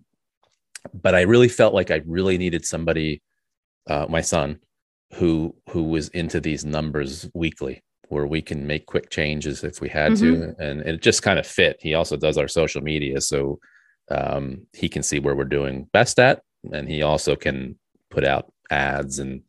but 0.94 1.14
I 1.14 1.22
really 1.22 1.48
felt 1.48 1.74
like 1.74 1.90
I 1.90 2.02
really 2.06 2.38
needed 2.38 2.64
somebody, 2.64 3.22
uh, 3.88 4.06
my 4.08 4.22
son, 4.22 4.60
who 5.14 5.54
who 5.70 5.84
was 5.84 6.08
into 6.08 6.40
these 6.40 6.64
numbers 6.64 7.28
weekly, 7.34 7.82
where 8.08 8.26
we 8.26 8.40
can 8.42 8.66
make 8.66 8.86
quick 8.86 9.10
changes 9.10 9.64
if 9.64 9.80
we 9.80 9.88
had 9.88 10.16
to, 10.16 10.54
and 10.58 10.80
it 10.82 11.02
just 11.02 11.22
kind 11.22 11.38
of 11.38 11.46
fit. 11.46 11.78
He 11.80 11.94
also 11.94 12.16
does 12.16 12.38
our 12.38 12.48
social 12.48 12.82
media, 12.82 13.20
so 13.20 13.58
um, 14.10 14.66
he 14.72 14.88
can 14.88 15.02
see 15.02 15.18
where 15.18 15.34
we're 15.34 15.44
doing 15.44 15.88
best 15.92 16.18
at, 16.18 16.42
and 16.72 16.88
he 16.88 17.02
also 17.02 17.36
can 17.36 17.78
put 18.10 18.24
out 18.24 18.52
ads 18.70 19.18
and 19.18 19.42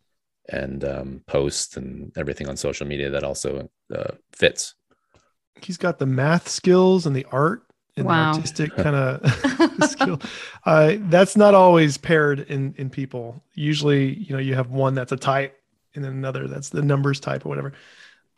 and 0.49 0.83
um, 0.83 1.21
posts 1.27 1.77
and 1.77 2.11
everything 2.17 2.49
on 2.49 2.57
social 2.57 2.87
media 2.87 3.09
that 3.11 3.23
also 3.23 3.69
uh, 3.95 4.11
fits. 4.33 4.73
He's 5.61 5.77
got 5.77 5.99
the 5.99 6.05
math 6.05 6.47
skills 6.47 7.05
and 7.05 7.15
the 7.15 7.25
art 7.31 7.63
and 7.97 8.05
Wow. 8.07 8.31
the 8.31 8.37
artistic 8.37 8.75
kind 8.77 8.95
of 8.95 9.83
skill. 9.89 10.19
Uh, 10.65 10.95
that's 11.01 11.37
not 11.37 11.53
always 11.53 11.97
paired 11.97 12.41
in 12.41 12.73
in 12.77 12.89
people. 12.89 13.41
Usually, 13.53 14.13
you 14.15 14.33
know, 14.33 14.39
you 14.39 14.55
have 14.55 14.71
one 14.71 14.95
that's 14.95 15.11
a 15.11 15.17
type 15.17 15.55
and 15.95 16.03
then 16.03 16.13
another 16.13 16.47
that's 16.47 16.69
the 16.69 16.81
numbers 16.81 17.19
type 17.19 17.45
or 17.45 17.49
whatever. 17.49 17.73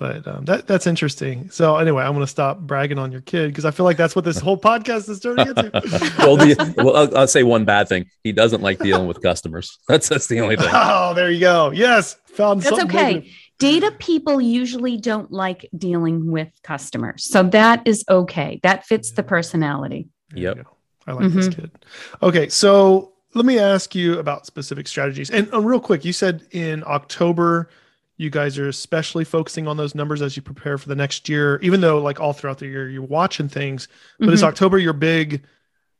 But 0.01 0.27
um, 0.27 0.45
that 0.45 0.65
that's 0.65 0.87
interesting. 0.87 1.51
So 1.51 1.77
anyway, 1.77 2.03
I'm 2.03 2.13
going 2.13 2.25
to 2.25 2.27
stop 2.27 2.59
bragging 2.61 2.97
on 2.97 3.11
your 3.11 3.21
kid 3.21 3.49
because 3.49 3.65
I 3.65 3.69
feel 3.69 3.83
like 3.83 3.97
that's 3.97 4.15
what 4.15 4.25
this 4.25 4.39
whole 4.39 4.57
podcast 4.57 5.07
is 5.09 5.19
turning 5.19 5.49
into. 5.49 5.69
well, 6.17 6.37
the, 6.37 6.73
well 6.77 6.95
I'll, 6.97 7.17
I'll 7.19 7.27
say 7.27 7.43
one 7.43 7.65
bad 7.65 7.87
thing. 7.87 8.07
He 8.23 8.31
doesn't 8.31 8.63
like 8.63 8.79
dealing 8.79 9.05
with 9.07 9.21
customers. 9.21 9.77
That's 9.87 10.09
that's 10.09 10.25
the 10.25 10.39
only 10.39 10.55
thing. 10.55 10.69
Oh, 10.71 11.13
there 11.13 11.29
you 11.29 11.39
go. 11.39 11.69
Yes, 11.69 12.15
found 12.25 12.61
That's 12.63 12.75
something 12.75 12.97
okay. 12.97 13.13
negative. 13.13 13.33
Data 13.59 13.91
people 13.99 14.41
usually 14.41 14.97
don't 14.97 15.31
like 15.31 15.69
dealing 15.77 16.31
with 16.31 16.49
customers. 16.63 17.23
So 17.23 17.43
that 17.43 17.83
is 17.85 18.03
okay. 18.09 18.59
That 18.63 18.87
fits 18.87 19.11
the 19.11 19.21
personality. 19.21 20.07
There 20.31 20.55
Yep. 20.55 20.67
I 21.05 21.11
like 21.13 21.31
this 21.31 21.49
Mm-hmm. 21.49 21.61
kid. 21.61 21.71
Okay, 22.23 22.49
so 22.49 23.13
let 23.35 23.45
me 23.45 23.59
ask 23.59 23.93
you 23.93 24.17
about 24.17 24.47
specific 24.47 24.87
strategies. 24.87 25.29
And 25.29 25.53
uh, 25.53 25.61
real 25.61 25.79
quick, 25.79 26.03
you 26.03 26.11
said 26.13 26.47
in 26.49 26.83
October 26.87 27.69
you 28.21 28.29
guys 28.29 28.59
are 28.59 28.67
especially 28.67 29.23
focusing 29.23 29.67
on 29.67 29.77
those 29.77 29.95
numbers 29.95 30.21
as 30.21 30.35
you 30.35 30.43
prepare 30.43 30.77
for 30.77 30.87
the 30.87 30.95
next 30.95 31.27
year, 31.27 31.59
even 31.63 31.81
though 31.81 31.99
like 31.99 32.19
all 32.19 32.33
throughout 32.33 32.59
the 32.59 32.67
year 32.67 32.87
you're 32.87 33.01
watching 33.01 33.49
things. 33.49 33.87
But 34.19 34.25
mm-hmm. 34.25 34.33
is 34.33 34.43
October 34.43 34.77
your 34.77 34.93
big 34.93 35.43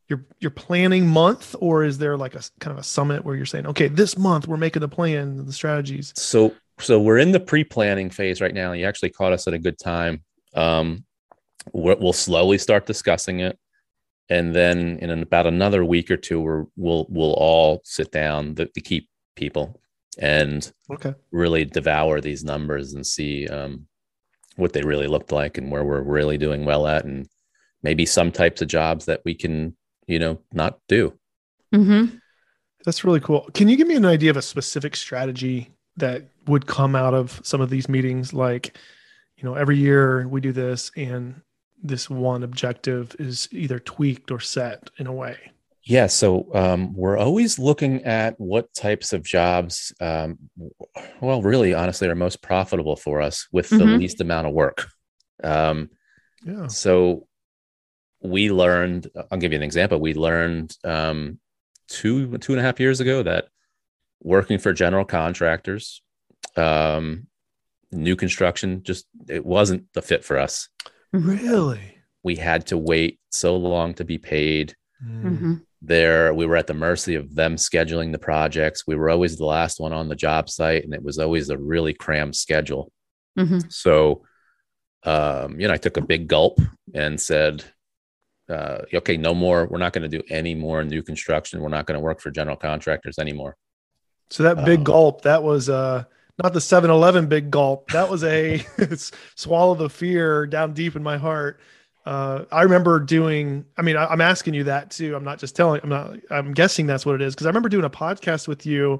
your 0.07 0.23
your 0.39 0.51
planning 0.51 1.07
month, 1.07 1.55
or 1.59 1.83
is 1.83 1.97
there 1.97 2.15
like 2.15 2.35
a 2.35 2.41
kind 2.59 2.71
of 2.71 2.77
a 2.77 2.83
summit 2.83 3.25
where 3.25 3.35
you're 3.35 3.45
saying, 3.45 3.65
okay, 3.67 3.87
this 3.87 4.17
month 4.17 4.47
we're 4.47 4.57
making 4.57 4.81
the 4.81 4.87
plan, 4.87 5.45
the 5.45 5.53
strategies? 5.53 6.13
So 6.15 6.53
so 6.79 7.01
we're 7.01 7.17
in 7.17 7.31
the 7.31 7.39
pre-planning 7.39 8.09
phase 8.11 8.39
right 8.39 8.53
now. 8.53 8.73
You 8.73 8.85
actually 8.85 9.09
caught 9.09 9.33
us 9.33 9.47
at 9.47 9.53
a 9.53 9.59
good 9.59 9.79
time. 9.79 10.23
Um, 10.53 11.05
we'll 11.73 12.13
slowly 12.13 12.57
start 12.57 12.85
discussing 12.85 13.39
it 13.39 13.57
and 14.29 14.55
then 14.55 14.97
in 14.99 15.09
about 15.09 15.45
another 15.45 15.83
week 15.85 16.09
or 16.09 16.17
two 16.17 16.41
we 16.41 16.63
will 16.77 17.05
we'll 17.09 17.33
all 17.33 17.81
sit 17.83 18.11
down 18.11 18.55
the, 18.55 18.69
the 18.73 18.81
key 18.81 19.07
people 19.35 19.80
and 20.19 20.71
okay. 20.91 21.13
really 21.31 21.65
devour 21.65 22.19
these 22.19 22.43
numbers 22.43 22.93
and 22.93 23.05
see 23.05 23.47
um, 23.47 23.87
what 24.55 24.73
they 24.73 24.81
really 24.81 25.07
looked 25.07 25.31
like 25.31 25.57
and 25.57 25.71
where 25.71 25.83
we're 25.83 26.01
really 26.01 26.37
doing 26.37 26.65
well 26.65 26.87
at 26.87 27.05
and 27.05 27.27
maybe 27.83 28.05
some 28.05 28.31
types 28.31 28.61
of 28.61 28.67
jobs 28.67 29.05
that 29.05 29.21
we 29.25 29.33
can 29.33 29.75
you 30.07 30.19
know 30.19 30.39
not 30.51 30.79
do 30.87 31.13
mm-hmm. 31.73 32.15
that's 32.83 33.03
really 33.03 33.19
cool 33.19 33.49
can 33.53 33.69
you 33.69 33.77
give 33.77 33.87
me 33.87 33.95
an 33.95 34.05
idea 34.05 34.29
of 34.29 34.37
a 34.37 34.41
specific 34.41 34.95
strategy 34.95 35.71
that 35.97 36.23
would 36.47 36.67
come 36.67 36.95
out 36.95 37.13
of 37.13 37.39
some 37.43 37.61
of 37.61 37.69
these 37.69 37.87
meetings 37.87 38.33
like 38.33 38.77
you 39.37 39.43
know 39.43 39.55
every 39.55 39.77
year 39.77 40.27
we 40.27 40.41
do 40.41 40.51
this 40.51 40.91
and 40.97 41.41
this 41.83 42.09
one 42.09 42.43
objective 42.43 43.15
is 43.19 43.47
either 43.51 43.79
tweaked 43.79 44.31
or 44.31 44.39
set 44.39 44.89
in 44.97 45.07
a 45.07 45.13
way? 45.13 45.37
Yeah, 45.91 46.07
so 46.07 46.47
um, 46.53 46.93
we're 46.93 47.17
always 47.17 47.59
looking 47.59 48.05
at 48.05 48.39
what 48.39 48.73
types 48.73 49.11
of 49.11 49.23
jobs, 49.23 49.93
um, 49.99 50.39
well, 51.19 51.41
really, 51.41 51.73
honestly, 51.73 52.07
are 52.07 52.15
most 52.15 52.41
profitable 52.41 52.95
for 52.95 53.21
us 53.21 53.49
with 53.51 53.69
mm-hmm. 53.69 53.79
the 53.79 53.97
least 53.97 54.21
amount 54.21 54.47
of 54.47 54.53
work. 54.53 54.87
Um, 55.43 55.89
yeah. 56.45 56.67
So 56.67 57.27
we 58.23 58.53
learned. 58.53 59.09
I'll 59.29 59.37
give 59.37 59.51
you 59.51 59.57
an 59.57 59.63
example. 59.63 59.99
We 59.99 60.13
learned 60.13 60.73
um, 60.85 61.39
two 61.89 62.37
two 62.37 62.53
and 62.53 62.61
a 62.61 62.63
half 62.63 62.79
years 62.79 63.01
ago 63.01 63.23
that 63.23 63.49
working 64.21 64.59
for 64.59 64.71
general 64.71 65.03
contractors, 65.03 66.01
um, 66.55 67.27
new 67.91 68.15
construction, 68.15 68.83
just 68.83 69.07
it 69.27 69.45
wasn't 69.45 69.91
the 69.91 70.01
fit 70.01 70.23
for 70.23 70.39
us. 70.39 70.69
Really? 71.11 71.97
We 72.23 72.37
had 72.37 72.67
to 72.67 72.77
wait 72.77 73.19
so 73.29 73.57
long 73.57 73.93
to 73.95 74.05
be 74.05 74.17
paid. 74.17 74.73
Mm-hmm. 75.05 75.55
There, 75.81 76.33
we 76.33 76.45
were 76.45 76.57
at 76.57 76.67
the 76.67 76.73
mercy 76.73 77.15
of 77.15 77.33
them 77.33 77.55
scheduling 77.55 78.11
the 78.11 78.19
projects. 78.19 78.85
We 78.85 78.95
were 78.95 79.09
always 79.09 79.37
the 79.37 79.45
last 79.45 79.79
one 79.79 79.93
on 79.93 80.09
the 80.09 80.15
job 80.15 80.49
site, 80.49 80.83
and 80.83 80.93
it 80.93 81.01
was 81.01 81.17
always 81.17 81.49
a 81.49 81.57
really 81.57 81.93
crammed 81.93 82.35
schedule. 82.35 82.91
Mm-hmm. 83.37 83.59
So, 83.69 84.23
um, 85.03 85.59
you 85.59 85.67
know, 85.67 85.73
I 85.73 85.77
took 85.77 85.97
a 85.97 86.01
big 86.01 86.27
gulp 86.27 86.59
and 86.93 87.19
said, 87.19 87.63
uh, 88.47 88.83
okay, 88.93 89.17
no 89.17 89.33
more. 89.33 89.65
We're 89.65 89.79
not 89.79 89.93
going 89.93 90.09
to 90.09 90.17
do 90.17 90.23
any 90.29 90.53
more 90.53 90.83
new 90.83 91.01
construction. 91.01 91.61
We're 91.61 91.69
not 91.69 91.87
going 91.87 91.95
to 91.95 92.03
work 92.03 92.19
for 92.19 92.29
general 92.29 92.57
contractors 92.57 93.17
anymore. 93.17 93.55
So 94.29 94.43
that 94.43 94.65
big 94.65 94.79
um, 94.79 94.83
gulp, 94.85 95.21
that 95.23 95.43
was 95.43 95.69
uh 95.69 96.05
not 96.41 96.53
the 96.53 96.59
7-Eleven 96.59 97.27
big 97.27 97.51
gulp. 97.51 97.91
That 97.91 98.09
was 98.09 98.23
a 98.23 98.65
swallow 99.35 99.75
the 99.75 99.89
fear 99.89 100.47
down 100.47 100.73
deep 100.73 100.95
in 100.95 101.03
my 101.03 101.17
heart. 101.17 101.59
Uh, 102.05 102.45
I 102.51 102.63
remember 102.63 102.99
doing. 102.99 103.65
I 103.77 103.81
mean, 103.81 103.95
I, 103.95 104.11
am 104.11 104.21
asking 104.21 104.53
you 104.53 104.63
that 104.65 104.91
too. 104.91 105.15
I'm 105.15 105.23
not 105.23 105.39
just 105.39 105.55
telling. 105.55 105.81
I'm 105.83 105.89
not. 105.89 106.17
I'm 106.29 106.53
guessing 106.53 106.87
that's 106.87 107.05
what 107.05 107.15
it 107.15 107.21
is 107.21 107.35
because 107.35 107.45
I 107.45 107.49
remember 107.49 107.69
doing 107.69 107.85
a 107.85 107.89
podcast 107.89 108.47
with 108.47 108.65
you, 108.65 108.99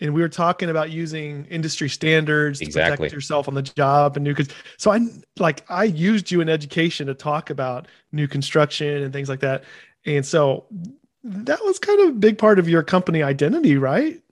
and 0.00 0.14
we 0.14 0.20
were 0.20 0.28
talking 0.28 0.70
about 0.70 0.90
using 0.90 1.44
industry 1.46 1.88
standards 1.88 2.60
exactly. 2.60 2.90
to 2.90 2.96
protect 2.96 3.14
yourself 3.14 3.48
on 3.48 3.54
the 3.54 3.62
job 3.62 4.16
and 4.16 4.24
new. 4.24 4.34
Cause 4.34 4.48
so 4.78 4.92
I 4.92 5.00
like 5.38 5.64
I 5.68 5.84
used 5.84 6.30
you 6.30 6.40
in 6.40 6.48
education 6.48 7.08
to 7.08 7.14
talk 7.14 7.50
about 7.50 7.88
new 8.12 8.28
construction 8.28 9.02
and 9.02 9.12
things 9.12 9.28
like 9.28 9.40
that, 9.40 9.64
and 10.04 10.24
so 10.24 10.66
that 11.24 11.64
was 11.64 11.80
kind 11.80 12.00
of 12.00 12.08
a 12.10 12.12
big 12.12 12.38
part 12.38 12.60
of 12.60 12.68
your 12.68 12.84
company 12.84 13.22
identity, 13.24 13.76
right? 13.76 14.22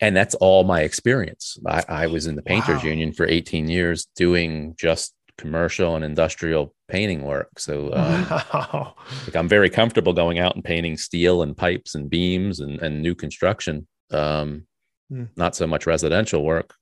and 0.00 0.16
that's 0.16 0.34
all 0.34 0.64
my 0.64 0.80
experience. 0.80 1.58
I, 1.66 1.84
I 1.88 2.06
was 2.08 2.26
in 2.26 2.34
the 2.34 2.42
painters 2.42 2.82
wow. 2.82 2.88
union 2.88 3.12
for 3.12 3.26
18 3.26 3.68
years 3.68 4.06
doing 4.16 4.74
just 4.78 5.14
commercial 5.38 5.96
and 5.96 6.04
industrial 6.04 6.74
painting 6.94 7.22
work. 7.24 7.58
So 7.58 7.92
um, 7.94 8.26
wow. 8.30 8.94
like 9.26 9.34
I'm 9.34 9.48
very 9.48 9.68
comfortable 9.68 10.12
going 10.12 10.38
out 10.38 10.54
and 10.54 10.64
painting 10.64 10.96
steel 10.96 11.42
and 11.42 11.56
pipes 11.56 11.96
and 11.96 12.08
beams 12.08 12.60
and, 12.60 12.80
and 12.80 13.02
new 13.02 13.16
construction. 13.16 13.88
Um, 14.12 14.66
mm. 15.10 15.28
Not 15.36 15.56
so 15.56 15.66
much 15.66 15.88
residential 15.88 16.44
work, 16.44 16.74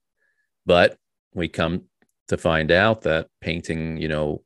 but 0.67 0.97
we 1.33 1.47
come 1.47 1.85
to 2.27 2.37
find 2.37 2.71
out 2.71 3.01
that 3.01 3.27
painting, 3.41 3.97
you 3.97 4.07
know, 4.07 4.43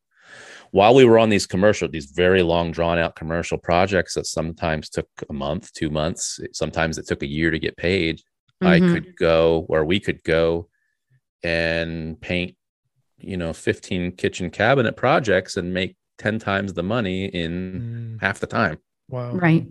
while 0.72 0.96
we 0.96 1.04
were 1.04 1.20
on 1.20 1.30
these 1.30 1.46
commercial, 1.46 1.90
these 1.90 2.12
very 2.12 2.44
long 2.44 2.72
drawn 2.72 2.98
out 2.98 3.16
commercial 3.16 3.58
projects 3.58 4.14
that 4.14 4.26
sometimes 4.26 4.90
took 4.90 5.10
a 5.30 5.34
month, 5.34 5.74
two 5.74 5.90
months, 5.90 6.40
sometimes 6.54 6.98
it 6.98 7.08
took 7.08 7.24
a 7.24 7.28
year 7.28 7.52
to 7.52 7.60
get 7.60 7.76
paid. 7.76 8.22
Mm-hmm. 8.64 8.68
I 8.68 8.80
could 8.80 9.18
go, 9.18 9.66
or 9.70 9.84
we 9.84 10.00
could 10.00 10.24
go 10.24 10.70
and 11.44 12.20
paint, 12.22 12.56
you 13.20 13.38
know, 13.38 13.54
15 13.54 14.14
kitchen 14.14 14.50
cabinet 14.50 14.96
projects 14.96 15.58
and 15.58 15.74
make 15.74 15.96
10 16.18 16.40
times 16.40 16.74
the 16.74 16.84
money 16.84 17.26
in 17.26 18.18
mm. 18.18 18.22
half 18.22 18.40
the 18.40 18.48
time. 18.48 18.78
Wow. 19.10 19.34
Right. 19.34 19.68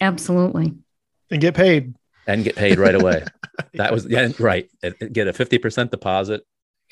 Absolutely. 0.00 0.74
And 1.30 1.40
get 1.40 1.54
paid. 1.54 1.94
And 2.26 2.44
get 2.44 2.56
paid 2.56 2.78
right 2.78 2.94
away. 2.94 3.24
that 3.74 3.92
was, 3.92 4.06
yeah, 4.06 4.28
right. 4.38 4.68
Get 5.12 5.28
a 5.28 5.32
50% 5.32 5.90
deposit, 5.90 6.42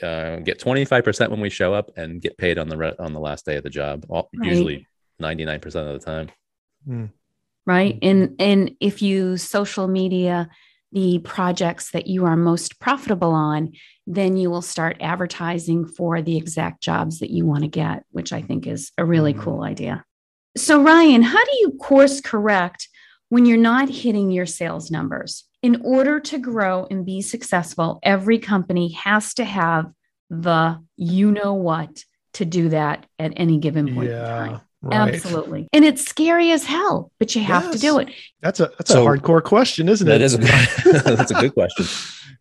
uh, 0.03 0.37
get 0.37 0.59
25% 0.61 1.31
when 1.31 1.41
we 1.41 1.51
show 1.51 1.75
up 1.75 1.91
and 1.97 2.21
get 2.21 2.39
paid 2.39 2.59
on 2.59 2.69
the, 2.69 2.77
re- 2.77 2.97
on 2.99 3.13
the 3.13 3.21
last 3.21 3.45
day 3.45 3.57
of 3.57 3.63
the 3.63 3.71
job. 3.71 4.07
All, 4.09 4.29
right. 4.37 4.51
Usually 4.51 4.87
99% 5.21 5.65
of 5.65 6.01
the 6.01 6.05
time. 6.05 6.29
Mm. 6.89 7.11
Right. 7.67 7.99
And, 8.01 8.37
and 8.39 8.77
if 8.81 9.03
you 9.03 9.37
social 9.37 9.89
media, 9.89 10.49
the 10.97 11.19
projects 11.19 11.91
that 11.91 12.07
you 12.07 12.25
are 12.25 12.39
most 12.39 12.81
profitable 12.81 13.33
on, 13.33 13.71
then 14.07 14.39
you 14.39 14.49
will 14.49 14.63
start 14.63 14.97
advertising 14.99 15.85
for 15.85 16.23
the 16.23 16.39
exact 16.39 16.81
jobs 16.83 17.19
that 17.19 17.29
you 17.29 17.45
want 17.45 17.61
to 17.65 17.69
get, 17.69 18.05
which 18.13 18.33
I 18.33 18.41
think 18.41 18.67
is 18.67 18.93
a 18.97 19.05
really 19.05 19.35
mm-hmm. 19.35 19.43
cool 19.43 19.63
idea. 19.63 20.07
So, 20.57 20.83
Ryan, 20.83 21.21
how 21.21 21.45
do 21.45 21.51
you 21.61 21.73
course 21.73 22.23
correct 22.23 22.89
when 23.29 23.45
you're 23.45 23.59
not 23.59 23.91
hitting 23.91 24.31
your 24.31 24.47
sales 24.47 24.91
numbers? 24.91 25.45
In 25.63 25.83
order 25.85 26.19
to 26.19 26.39
grow 26.39 26.87
and 26.91 27.05
be 27.05 27.21
successful, 27.21 27.99
every 28.03 28.39
company 28.39 28.93
has 28.93 29.35
to 29.35 29.45
have 29.45 29.93
the 30.31 30.83
you 30.97 31.31
know 31.31 31.53
what 31.53 32.05
to 32.35 32.47
do 32.47 32.71
that 32.71 33.05
at 33.19 33.35
any 33.37 33.59
given 33.59 33.95
point 33.95 34.09
yeah. 34.09 34.45
in 34.45 34.49
time. 34.49 34.61
Right. 34.87 35.15
Absolutely. 35.15 35.69
And 35.73 35.85
it's 35.85 36.05
scary 36.05 36.51
as 36.53 36.65
hell, 36.65 37.11
but 37.19 37.35
you 37.35 37.43
have 37.43 37.65
yes. 37.65 37.75
to 37.75 37.79
do 37.79 37.99
it. 37.99 38.11
That's 38.41 38.61
a 38.61 38.71
that's 38.79 38.91
so, 38.91 39.03
a 39.03 39.07
hardcore 39.07 39.43
question, 39.43 39.89
isn't 39.89 40.07
it? 40.07 40.11
That 40.11 40.23
is 40.23 40.35
a 40.35 40.39
that's 41.17 41.31
a 41.31 41.35
good 41.35 41.55
question. 41.55 41.87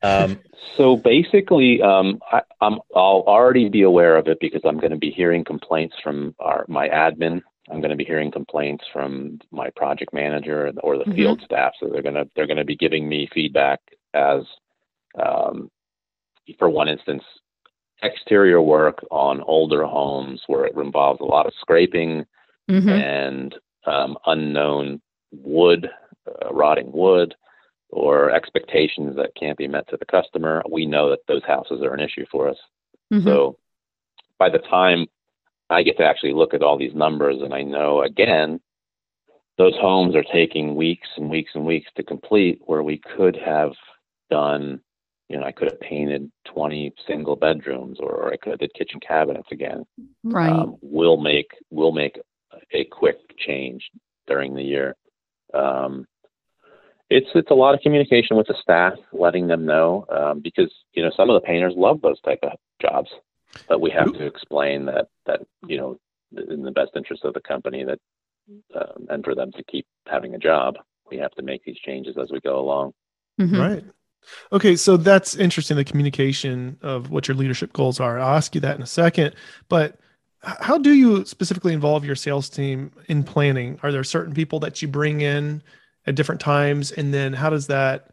Um, 0.04 0.40
so 0.78 0.98
basically, 0.98 1.82
um, 1.82 2.20
I, 2.32 2.42
am 2.62 2.80
I'll 2.96 3.24
already 3.28 3.70
be 3.70 3.82
aware 3.82 4.18
of 4.18 4.28
it 4.28 4.40
because 4.40 4.62
I'm 4.66 4.78
going 4.78 4.92
to 4.92 4.98
be 4.98 5.12
hearing 5.12 5.44
complaints 5.44 5.96
from 6.04 6.36
our 6.40 6.66
my 6.68 6.90
admin. 6.90 7.42
I'm 7.72 7.82
going 7.82 7.92
to 7.92 7.96
be 7.96 8.06
hearing 8.06 8.32
complaints 8.32 8.84
from 8.94 9.40
my 9.52 9.70
project 9.76 10.14
manager 10.14 10.72
or 10.84 10.98
the 10.98 11.04
mm-hmm. 11.04 11.16
field 11.16 11.42
staff. 11.44 11.74
So 11.80 11.88
they're 11.88 12.04
going 12.04 12.16
to 12.16 12.30
they're 12.36 12.48
going 12.48 12.58
to 12.58 12.66
be 12.66 12.76
giving 12.76 13.08
me 13.08 13.28
feedback 13.34 13.80
as, 14.14 14.44
um, 15.20 15.72
for 16.60 16.70
one 16.70 16.90
instance, 16.90 17.24
exterior 18.04 18.62
work 18.62 19.00
on 19.12 19.42
older 19.42 19.86
homes 19.86 20.42
where 20.48 20.66
it 20.66 20.76
involves 20.76 21.22
a 21.22 21.26
lot 21.26 21.46
of 21.46 21.54
scraping 21.60 22.26
mm-hmm. 22.70 22.90
and 22.90 23.56
um, 23.86 24.18
unknown 24.26 25.02
wood, 25.32 25.90
uh, 26.28 26.54
rotting 26.54 26.92
wood, 26.92 27.36
or 27.90 28.32
expectations 28.32 29.16
that 29.16 29.36
can't 29.40 29.58
be 29.58 29.68
met 29.68 29.88
to 29.90 29.98
the 29.98 30.06
customer. 30.06 30.64
We 30.70 30.86
know 30.86 31.10
that 31.10 31.20
those 31.28 31.44
houses 31.46 31.82
are 31.82 31.94
an 31.94 32.00
issue 32.00 32.26
for 32.32 32.50
us. 32.50 32.58
Mm-hmm. 33.14 33.28
So 33.28 33.58
by 34.38 34.50
the 34.50 34.60
time 34.60 35.08
I 35.70 35.84
get 35.84 35.98
to 35.98 36.06
actually 36.06 36.34
look 36.34 36.54
at 36.54 36.62
all 36.62 36.78
these 36.78 36.94
numbers 36.94 37.38
and 37.42 37.54
I 37.54 37.62
know 37.62 38.02
again, 38.02 38.60
those 39.58 39.74
homes 39.80 40.16
are 40.16 40.24
taking 40.24 40.76
weeks 40.76 41.08
and 41.16 41.30
weeks 41.30 41.52
and 41.56 41.66
weeks 41.66 41.90
to 41.96 42.04
complete 42.04 42.60
where 42.66 42.84
we 42.84 42.98
could 43.16 43.38
have 43.38 43.72
done 44.30 44.82
you 45.30 45.38
know, 45.38 45.44
I 45.44 45.52
could 45.52 45.72
have 45.72 45.80
painted 45.80 46.32
20 46.46 46.94
single 47.08 47.36
bedrooms 47.36 47.98
or, 48.00 48.12
or 48.12 48.34
I 48.34 48.38
could 48.38 48.52
have 48.52 48.60
did 48.60 48.74
kitchen 48.74 49.00
cabinets 49.00 49.48
again. 49.52 49.84
Right. 50.24 50.52
Um, 50.52 50.78
we'll 50.82 51.18
make, 51.18 51.50
we'll 51.72 51.92
make 51.92 52.20
a 52.72 52.86
quick 52.86 53.18
change 53.38 53.90
during 54.28 54.56
the 54.56 54.64
year. 54.64 54.96
Um, 55.54 56.06
it's, 57.10 57.28
it's 57.36 57.52
a 57.52 57.56
lot 57.56 57.76
of 57.76 57.82
communication 57.82 58.38
with 58.38 58.48
the 58.48 58.56
staff, 58.62 58.94
letting 59.14 59.48
them 59.48 59.66
know, 59.66 60.06
um, 60.10 60.42
because, 60.42 60.72
you 60.94 61.04
know, 61.04 61.12
some 61.16 61.30
of 61.30 61.40
the 61.40 61.46
painters 61.46 61.74
love 61.76 62.02
those 62.02 62.20
type 62.22 62.40
of 62.44 62.54
jobs, 62.82 63.10
but 63.68 63.82
we 63.82 63.92
have 63.92 64.12
to 64.14 64.26
explain 64.26 64.86
that, 64.86 65.08
that, 65.26 65.42
you 65.68 65.78
know, 65.78 65.98
in 66.50 66.64
the 66.64 66.72
best 66.72 66.92
interest 66.96 67.24
of 67.24 67.34
the 67.34 67.42
company 67.42 67.84
that, 67.84 68.00
um, 68.76 69.08
and 69.10 69.24
for 69.24 69.36
them 69.36 69.52
to 69.54 69.64
keep 69.64 69.86
having 70.08 70.36
a 70.36 70.40
job, 70.40 70.76
we 71.10 71.18
have 71.18 71.32
to 71.32 71.44
make 71.44 71.64
these 71.64 71.78
changes 71.78 72.16
as 72.22 72.30
we 72.32 72.40
go 72.42 72.60
along. 72.60 72.94
Mm-hmm. 73.40 73.60
Right. 73.60 73.86
Okay, 74.52 74.76
so 74.76 74.98
that's 74.98 75.36
interesting. 75.36 75.78
The 75.78 75.86
communication 75.86 76.78
of 76.82 77.10
what 77.10 77.28
your 77.28 77.36
leadership 77.36 77.74
goals 77.74 78.00
are. 78.00 78.20
I'll 78.20 78.36
ask 78.36 78.56
you 78.56 78.62
that 78.62 78.76
in 78.76 78.82
a 78.82 78.88
second. 78.88 79.36
But 79.70 80.00
how 80.46 80.78
do 80.78 80.94
you 80.94 81.26
specifically 81.26 81.74
involve 81.74 82.06
your 82.06 82.16
sales 82.16 82.50
team 82.50 82.92
in 83.08 83.24
planning? 83.24 83.80
Are 83.84 83.92
there 83.92 84.04
certain 84.04 84.34
people 84.34 84.60
that 84.60 84.82
you 84.82 84.88
bring 84.88 85.22
in 85.22 85.64
at 86.06 86.16
different 86.16 86.42
times, 86.42 86.92
and 86.92 87.14
then 87.14 87.34
how 87.34 87.50
does 87.50 87.68
that? 87.68 88.10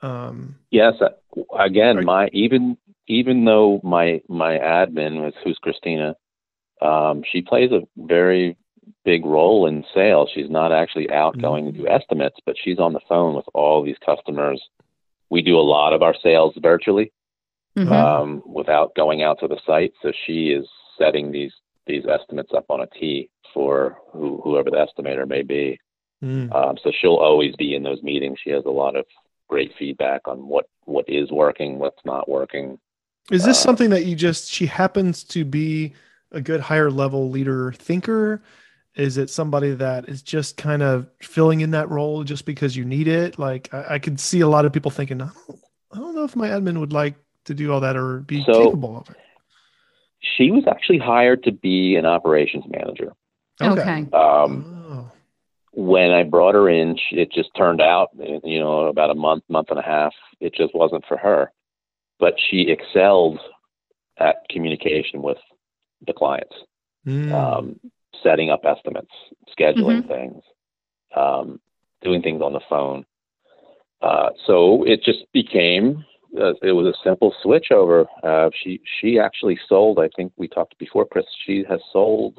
Um, 0.00 0.56
yes, 0.70 0.94
uh, 1.00 1.10
again, 1.58 1.98
are, 1.98 2.02
my 2.02 2.28
even 2.32 2.76
even 3.08 3.44
though 3.44 3.80
my 3.82 4.20
my 4.28 4.58
admin 4.58 5.22
was 5.22 5.34
who's 5.42 5.58
Christina, 5.60 6.14
um, 6.80 7.22
she 7.30 7.42
plays 7.42 7.72
a 7.72 7.82
very 7.96 8.56
big 9.04 9.24
role 9.24 9.66
in 9.66 9.84
sales. 9.94 10.30
She's 10.32 10.50
not 10.50 10.72
actually 10.72 11.10
out 11.10 11.40
going 11.40 11.66
mm-hmm. 11.66 11.76
to 11.76 11.82
do 11.82 11.88
estimates, 11.88 12.36
but 12.46 12.56
she's 12.62 12.78
on 12.78 12.92
the 12.92 13.00
phone 13.08 13.34
with 13.34 13.46
all 13.54 13.82
these 13.82 13.98
customers. 14.04 14.62
We 15.32 15.40
do 15.40 15.58
a 15.58 15.70
lot 15.76 15.94
of 15.94 16.02
our 16.02 16.14
sales 16.22 16.52
virtually 16.60 17.10
mm-hmm. 17.74 17.90
um, 17.90 18.42
without 18.44 18.94
going 18.94 19.22
out 19.22 19.38
to 19.40 19.48
the 19.48 19.58
site. 19.66 19.94
So 20.02 20.12
she 20.26 20.48
is 20.48 20.68
setting 20.98 21.32
these 21.32 21.52
these 21.86 22.04
estimates 22.06 22.52
up 22.54 22.66
on 22.68 22.82
a 22.82 22.86
tee 22.86 23.30
for 23.54 23.96
who, 24.12 24.42
whoever 24.44 24.70
the 24.70 24.76
estimator 24.76 25.26
may 25.26 25.42
be. 25.42 25.80
Mm. 26.22 26.54
Um, 26.54 26.76
so 26.84 26.92
she'll 27.00 27.16
always 27.16 27.56
be 27.56 27.74
in 27.74 27.82
those 27.82 28.02
meetings. 28.02 28.38
She 28.44 28.50
has 28.50 28.64
a 28.66 28.70
lot 28.70 28.94
of 28.94 29.06
great 29.48 29.72
feedback 29.78 30.28
on 30.28 30.46
what 30.46 30.66
what 30.84 31.06
is 31.08 31.30
working, 31.30 31.78
what's 31.78 32.04
not 32.04 32.28
working. 32.28 32.78
Is 33.30 33.44
this 33.44 33.56
uh, 33.56 33.62
something 33.62 33.88
that 33.88 34.04
you 34.04 34.14
just 34.14 34.50
she 34.50 34.66
happens 34.66 35.24
to 35.24 35.46
be 35.46 35.94
a 36.30 36.42
good 36.42 36.60
higher 36.60 36.90
level 36.90 37.30
leader 37.30 37.72
thinker? 37.72 38.42
Is 38.94 39.16
it 39.16 39.30
somebody 39.30 39.74
that 39.74 40.08
is 40.08 40.22
just 40.22 40.56
kind 40.56 40.82
of 40.82 41.06
filling 41.22 41.62
in 41.62 41.70
that 41.70 41.88
role 41.88 42.24
just 42.24 42.44
because 42.44 42.76
you 42.76 42.84
need 42.84 43.08
it? 43.08 43.38
Like 43.38 43.72
I, 43.72 43.94
I 43.94 43.98
could 43.98 44.20
see 44.20 44.40
a 44.40 44.48
lot 44.48 44.64
of 44.66 44.72
people 44.72 44.90
thinking, 44.90 45.22
I 45.22 45.30
don't, 45.46 45.58
I 45.92 45.98
don't 45.98 46.14
know 46.14 46.24
if 46.24 46.36
my 46.36 46.48
admin 46.48 46.78
would 46.78 46.92
like 46.92 47.14
to 47.46 47.54
do 47.54 47.72
all 47.72 47.80
that 47.80 47.96
or 47.96 48.20
be 48.20 48.44
so 48.44 48.64
capable 48.64 48.98
of 48.98 49.08
it. 49.10 49.16
She 50.36 50.50
was 50.50 50.64
actually 50.68 50.98
hired 50.98 51.42
to 51.44 51.52
be 51.52 51.96
an 51.96 52.06
operations 52.06 52.64
manager. 52.68 53.12
Okay. 53.60 54.06
Um, 54.12 54.84
oh. 54.88 55.10
When 55.72 56.10
I 56.10 56.22
brought 56.22 56.54
her 56.54 56.68
in, 56.68 56.96
she, 56.96 57.16
it 57.16 57.32
just 57.32 57.48
turned 57.56 57.80
out, 57.80 58.10
you 58.44 58.60
know, 58.60 58.88
about 58.88 59.10
a 59.10 59.14
month, 59.14 59.44
month 59.48 59.70
and 59.70 59.78
a 59.78 59.82
half, 59.82 60.12
it 60.38 60.54
just 60.54 60.74
wasn't 60.74 61.04
for 61.06 61.16
her. 61.16 61.50
But 62.20 62.34
she 62.50 62.68
excelled 62.68 63.40
at 64.18 64.36
communication 64.50 65.22
with 65.22 65.38
the 66.06 66.12
clients. 66.12 66.54
Mm. 67.06 67.32
Um, 67.32 67.80
setting 68.22 68.50
up 68.50 68.64
estimates, 68.64 69.12
scheduling 69.58 70.02
mm-hmm. 70.02 70.08
things, 70.08 70.42
um, 71.16 71.60
doing 72.02 72.22
things 72.22 72.42
on 72.42 72.52
the 72.52 72.60
phone. 72.68 73.04
Uh, 74.00 74.30
so 74.46 74.84
it 74.84 75.02
just 75.02 75.20
became 75.32 76.04
uh, 76.40 76.54
it 76.62 76.72
was 76.72 76.86
a 76.86 77.04
simple 77.04 77.34
switch 77.42 77.70
over. 77.70 78.06
Uh, 78.22 78.50
she 78.62 78.80
she 79.00 79.18
actually 79.18 79.58
sold. 79.68 79.98
I 79.98 80.08
think 80.16 80.32
we 80.36 80.48
talked 80.48 80.78
before, 80.78 81.06
Chris. 81.06 81.26
She 81.46 81.64
has 81.68 81.80
sold. 81.92 82.38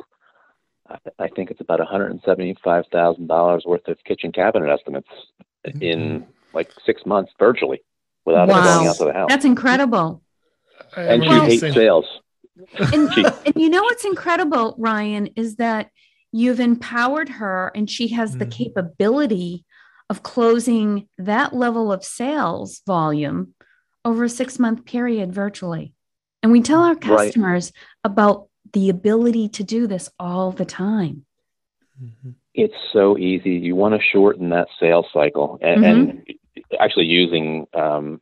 I 1.18 1.30
think 1.30 1.50
it's 1.50 1.62
about 1.62 1.80
one 1.80 1.88
hundred 1.88 2.12
and 2.12 2.22
seventy-five 2.26 2.86
thousand 2.92 3.28
dollars 3.28 3.64
worth 3.66 3.88
of 3.88 3.98
kitchen 4.04 4.32
cabinet 4.32 4.70
estimates 4.70 5.08
mm-hmm. 5.66 5.82
in 5.82 6.28
like 6.54 6.72
six 6.86 7.06
months, 7.06 7.32
virtually, 7.40 7.82
without 8.26 8.48
wow. 8.48 8.64
going 8.64 8.88
out 8.88 8.98
to 8.98 9.06
the 9.06 9.14
house. 9.14 9.30
That's 9.30 9.46
incredible. 9.46 10.22
And 10.98 11.24
she 11.24 11.30
hates 11.30 11.74
sales 11.74 12.06
and, 12.78 13.10
and 13.46 13.56
you 13.56 13.70
know 13.70 13.84
what's 13.84 14.06
incredible, 14.06 14.76
Ryan, 14.78 15.28
is 15.36 15.56
that 15.58 15.90
you've 16.32 16.60
empowered 16.60 17.30
her 17.30 17.72
and 17.76 17.90
she 17.90 18.10
has 18.10 18.38
the 18.38 18.46
mm. 18.46 18.52
capability 18.52 19.66
of 20.10 20.24
closing 20.24 21.08
that 21.18 21.54
level 21.54 21.92
of 21.92 22.04
sales 22.04 22.82
volume 22.86 23.54
over 24.06 24.26
a 24.26 24.30
six 24.30 24.60
month 24.60 24.86
period 24.86 25.32
virtually. 25.32 25.94
And 26.42 26.52
we 26.52 26.62
tell 26.62 26.82
our 26.82 26.96
customers 26.96 27.72
right. 27.74 28.12
about 28.12 28.48
the 28.74 28.90
ability 28.90 29.50
to 29.50 29.64
do 29.64 29.88
this 29.88 30.10
all 30.20 30.52
the 30.52 30.66
time. 30.66 31.26
Mm-hmm. 32.04 32.32
It's 32.54 32.74
so 32.92 33.18
easy. 33.18 33.52
You 33.52 33.76
want 33.76 33.96
to 33.96 34.02
shorten 34.12 34.50
that 34.50 34.68
sales 34.80 35.06
cycle 35.14 35.58
and, 35.62 35.84
mm-hmm. 35.84 36.10
and 36.10 36.34
actually 36.80 37.06
using 37.06 37.66
um, 37.74 38.22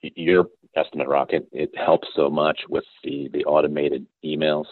your 0.00 0.46
Estimate 0.76 1.08
Rocket, 1.08 1.48
it 1.52 1.70
helps 1.76 2.08
so 2.14 2.30
much 2.30 2.60
with 2.68 2.84
the 3.02 3.28
the 3.32 3.44
automated 3.44 4.06
emails, 4.24 4.66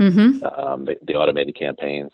mm-hmm. 0.00 0.44
um, 0.44 0.84
the, 0.84 0.96
the, 1.02 1.14
automated 1.14 1.58
campaigns. 1.58 2.12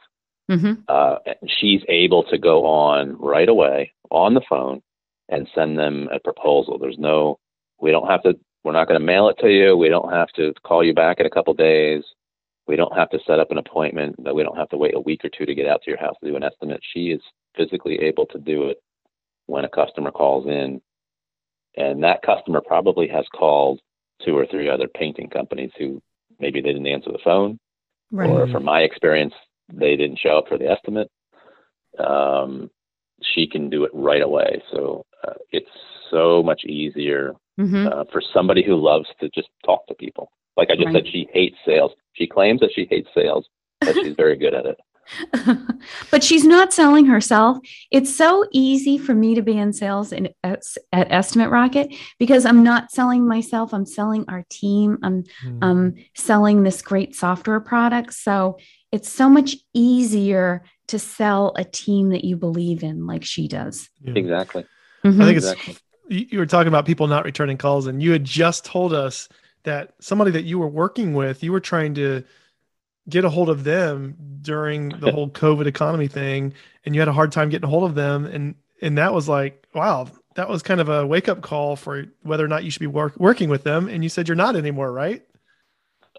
Mm-hmm. 0.51 0.83
Uh, 0.89 1.17
she's 1.47 1.83
able 1.89 2.25
to 2.25 2.39
go 2.39 2.65
on 2.65 3.17
right 3.19 3.49
away 3.49 3.93
on 4.11 4.35
the 4.35 4.43
phone 4.49 4.81
and 5.29 5.49
send 5.55 5.79
them 5.79 6.09
a 6.13 6.19
proposal. 6.21 6.79
There's 6.79 6.99
no, 6.99 7.39
we 7.81 7.91
don't 7.91 8.09
have 8.09 8.23
to, 8.23 8.39
we're 8.65 8.73
not 8.73 8.89
going 8.89 9.01
to 9.01 9.05
mail 9.05 9.29
it 9.29 9.37
to 9.41 9.49
you. 9.49 9.77
We 9.77 9.89
don't 9.89 10.13
have 10.13 10.29
to 10.37 10.55
call 10.65 10.85
you 10.85 10.95
back 10.95 11.21
in 11.21 11.27
a 11.27 11.31
couple 11.31 11.53
days. 11.55 12.05
We 12.67 12.77
don't 12.77 12.97
have 12.97 13.11
to 13.11 13.19
set 13.27 13.39
up 13.41 13.51
an 13.51 13.59
appointment. 13.59 14.23
That 14.25 14.35
we 14.35 14.43
don't 14.43 14.57
have 14.57 14.69
to 14.71 14.77
wait 14.77 14.95
a 14.95 15.01
week 15.01 15.25
or 15.25 15.31
two 15.37 15.47
to 15.47 15.55
get 15.55 15.67
out 15.67 15.83
to 15.83 15.91
your 15.91 16.01
house 16.01 16.17
to 16.23 16.31
do 16.31 16.37
an 16.37 16.43
estimate. 16.43 16.81
She 16.95 17.11
is 17.11 17.21
physically 17.57 18.01
able 18.01 18.27
to 18.27 18.39
do 18.39 18.69
it 18.69 18.79
when 19.47 19.65
a 19.65 19.69
customer 19.69 20.11
calls 20.11 20.47
in 20.47 20.81
and 21.77 22.03
that 22.03 22.23
customer 22.23 22.61
probably 22.61 23.09
has 23.09 23.25
called 23.35 23.81
two 24.25 24.37
or 24.37 24.47
three 24.47 24.69
other 24.69 24.89
painting 24.89 25.29
companies 25.29 25.71
who 25.79 26.01
maybe 26.41 26.61
they 26.61 26.73
didn't 26.73 26.87
answer 26.87 27.13
the 27.13 27.19
phone, 27.23 27.59
right. 28.11 28.31
or 28.31 28.47
from 28.49 28.65
my 28.65 28.81
experience, 28.81 29.35
they 29.73 29.97
didn't 29.97 30.19
show 30.19 30.39
up 30.39 30.49
for 30.49 30.59
the 30.59 30.71
estimate. 30.71 31.11
Um, 31.99 32.71
she 33.23 33.47
can 33.47 33.71
do 33.71 33.85
it 33.85 33.91
right 33.95 34.23
away. 34.23 34.63
So 34.73 35.05
uh, 35.27 35.35
it's 35.51 35.71
so 36.11 36.43
much 36.43 36.65
easier 36.65 37.35
mm-hmm. 37.59 37.87
uh, 37.87 38.05
for 38.13 38.23
somebody 38.35 38.65
who 38.65 38.77
loves 38.77 39.07
to 39.21 39.29
just 39.35 39.49
talk 39.65 39.87
to 39.89 39.95
people. 39.95 40.31
Like 40.57 40.69
I 40.71 40.75
just 40.75 40.87
right. 40.87 40.95
said, 40.95 41.13
she 41.13 41.29
hates 41.33 41.57
sales. 41.67 41.93
She 42.15 42.27
claims 42.27 42.61
that 42.61 42.71
she 42.75 42.87
hates 42.89 43.09
sales, 43.15 43.47
but 43.81 43.95
she's 43.95 44.17
very 44.17 44.37
good 44.37 44.55
at 44.55 44.67
it. 44.67 44.79
but 46.11 46.23
she's 46.23 46.45
not 46.45 46.73
selling 46.73 47.07
herself. 47.07 47.59
It's 47.91 48.15
so 48.15 48.47
easy 48.53 48.99
for 48.99 49.15
me 49.15 49.35
to 49.35 49.43
be 49.43 49.57
in 49.57 49.73
sales 49.73 50.13
in, 50.13 50.31
at, 50.43 50.63
at, 50.93 51.11
Estimate 51.11 51.51
Rocket 51.51 51.95
because 52.19 52.45
I'm 52.45 52.63
not 52.63 52.91
selling 52.91 53.27
myself. 53.27 53.73
I'm 53.73 53.87
selling 53.87 54.25
our 54.29 54.45
team. 54.51 54.99
I'm 55.03 55.25
mm. 55.45 55.59
um, 55.63 55.95
selling 56.15 56.63
this 56.63 56.83
great 56.83 57.15
software 57.15 57.61
product. 57.61 58.15
So 58.15 58.59
it's 58.93 59.11
so 59.11 59.29
much 59.29 59.57
easier 59.75 60.65
to 60.89 60.99
sell 60.99 61.53
a 61.57 61.65
team 61.65 62.11
that 62.11 62.25
you 62.25 62.37
believe 62.37 62.83
in, 62.83 63.07
like 63.07 63.25
she 63.25 63.49
does. 63.49 63.89
Yeah. 64.03 64.15
Exactly. 64.17 64.65
Mm-hmm. 65.05 65.23
I 65.23 65.25
think 65.25 65.37
it's. 65.39 65.51
Exactly. 65.51 65.77
You 66.09 66.39
were 66.39 66.47
talking 66.47 66.69
about 66.69 66.87
people 66.87 67.09
not 67.09 67.25
returning 67.25 67.59
calls, 67.59 67.89
and 67.89 68.01
you 68.01 68.13
had 68.13 68.23
just 68.23 68.65
told 68.65 68.93
us 68.93 69.29
that 69.65 69.93
somebody 70.01 70.31
that 70.31 70.45
you 70.45 70.57
were 70.57 70.69
working 70.69 71.15
with, 71.15 71.43
you 71.43 71.51
were 71.51 71.61
trying 71.61 71.95
to 71.95 72.23
get 73.09 73.25
a 73.25 73.31
hold 73.31 73.49
of 73.49 73.65
them 73.65 74.17
during 74.43 74.91
the 74.91 75.13
whole 75.13 75.29
COVID 75.45 75.67
economy 75.67 76.09
thing, 76.09 76.55
and 76.85 76.95
you 76.95 77.01
had 77.01 77.09
a 77.09 77.13
hard 77.13 77.33
time 77.33 77.49
getting 77.49 77.67
a 77.67 77.71
hold 77.71 77.85
of 77.85 77.95
them, 77.95 78.25
and 78.25 78.55
and 78.83 78.99
that 78.99 79.15
was 79.15 79.29
like, 79.29 79.67
wow, 79.75 80.09
that 80.35 80.49
was 80.49 80.63
kind 80.63 80.81
of 80.81 80.89
a 80.89 81.07
wake 81.07 81.29
up 81.29 81.43
call 81.43 81.77
for 81.77 82.07
whether 82.23 82.45
or 82.45 82.49
not 82.49 82.65
you 82.65 82.71
should 82.71 82.81
be 82.81 82.87
work, 82.87 83.15
working 83.19 83.49
with 83.49 83.65
them. 83.65 83.89
And 83.89 84.03
you 84.03 84.09
said 84.09 84.29
you're 84.29 84.37
not 84.37 84.55
anymore, 84.57 84.93
right? 84.93 85.23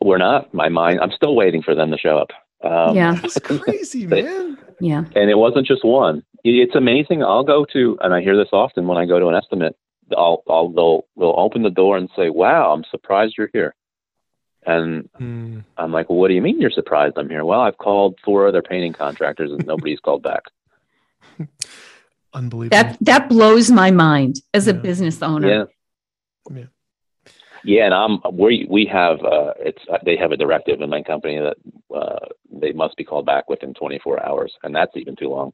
We're 0.01 0.17
not. 0.17 0.53
My 0.53 0.69
mind, 0.69 0.99
I'm 1.01 1.11
still 1.11 1.35
waiting 1.35 1.63
for 1.63 1.73
them 1.73 1.91
to 1.91 1.97
show 1.97 2.17
up. 2.17 2.29
Um, 2.63 2.95
yeah, 2.95 3.13
that's 3.13 3.39
crazy, 3.43 4.05
man. 4.05 4.57
Yeah, 4.79 5.03
and 5.15 5.29
it 5.29 5.37
wasn't 5.37 5.67
just 5.67 5.85
one. 5.85 6.23
It's 6.43 6.75
amazing. 6.75 7.23
I'll 7.23 7.43
go 7.43 7.65
to, 7.73 7.97
and 8.01 8.13
I 8.13 8.21
hear 8.21 8.37
this 8.37 8.49
often 8.51 8.87
when 8.87 8.97
I 8.97 9.05
go 9.05 9.19
to 9.19 9.27
an 9.27 9.35
estimate. 9.35 9.75
I'll, 10.15 10.43
I'll 10.47 10.69
they'll 10.69 11.05
they'll 11.17 11.35
open 11.37 11.63
the 11.63 11.69
door 11.69 11.97
and 11.97 12.09
say, 12.15 12.29
"Wow, 12.29 12.73
I'm 12.73 12.83
surprised 12.89 13.35
you're 13.37 13.49
here." 13.53 13.75
And 14.67 15.09
mm. 15.19 15.63
I'm 15.77 15.91
like, 15.93 16.09
well, 16.09 16.19
what 16.19 16.27
do 16.27 16.33
you 16.33 16.41
mean 16.41 16.59
you're 16.59 16.69
surprised 16.69 17.17
I'm 17.17 17.29
here? 17.29 17.45
Well, 17.45 17.61
I've 17.61 17.77
called 17.77 18.19
four 18.23 18.47
other 18.47 18.61
painting 18.61 18.91
contractors 18.91 19.51
and 19.51 19.65
nobody's 19.65 20.01
called 20.01 20.23
back. 20.23 20.43
Unbelievable. 22.33 22.77
That 22.77 22.97
that 23.01 23.29
blows 23.29 23.71
my 23.71 23.91
mind 23.91 24.41
as 24.53 24.67
yeah. 24.67 24.73
a 24.73 24.75
business 24.75 25.23
owner. 25.23 25.47
Yeah. 26.49 26.55
Yeah. 26.55 26.65
Yeah, 27.63 27.85
and 27.85 27.93
I'm 27.93 28.19
we 28.37 28.67
we 28.69 28.85
have 28.85 29.19
uh, 29.23 29.53
it's 29.59 29.81
uh, 29.91 29.97
they 30.05 30.15
have 30.17 30.31
a 30.31 30.37
directive 30.37 30.81
in 30.81 30.89
my 30.89 31.01
company 31.01 31.39
that 31.39 31.57
uh, 31.93 32.25
they 32.51 32.71
must 32.71 32.95
be 32.95 33.03
called 33.03 33.25
back 33.25 33.49
within 33.49 33.73
24 33.73 34.25
hours, 34.25 34.53
and 34.63 34.75
that's 34.75 34.95
even 34.95 35.15
too 35.15 35.29
long. 35.29 35.53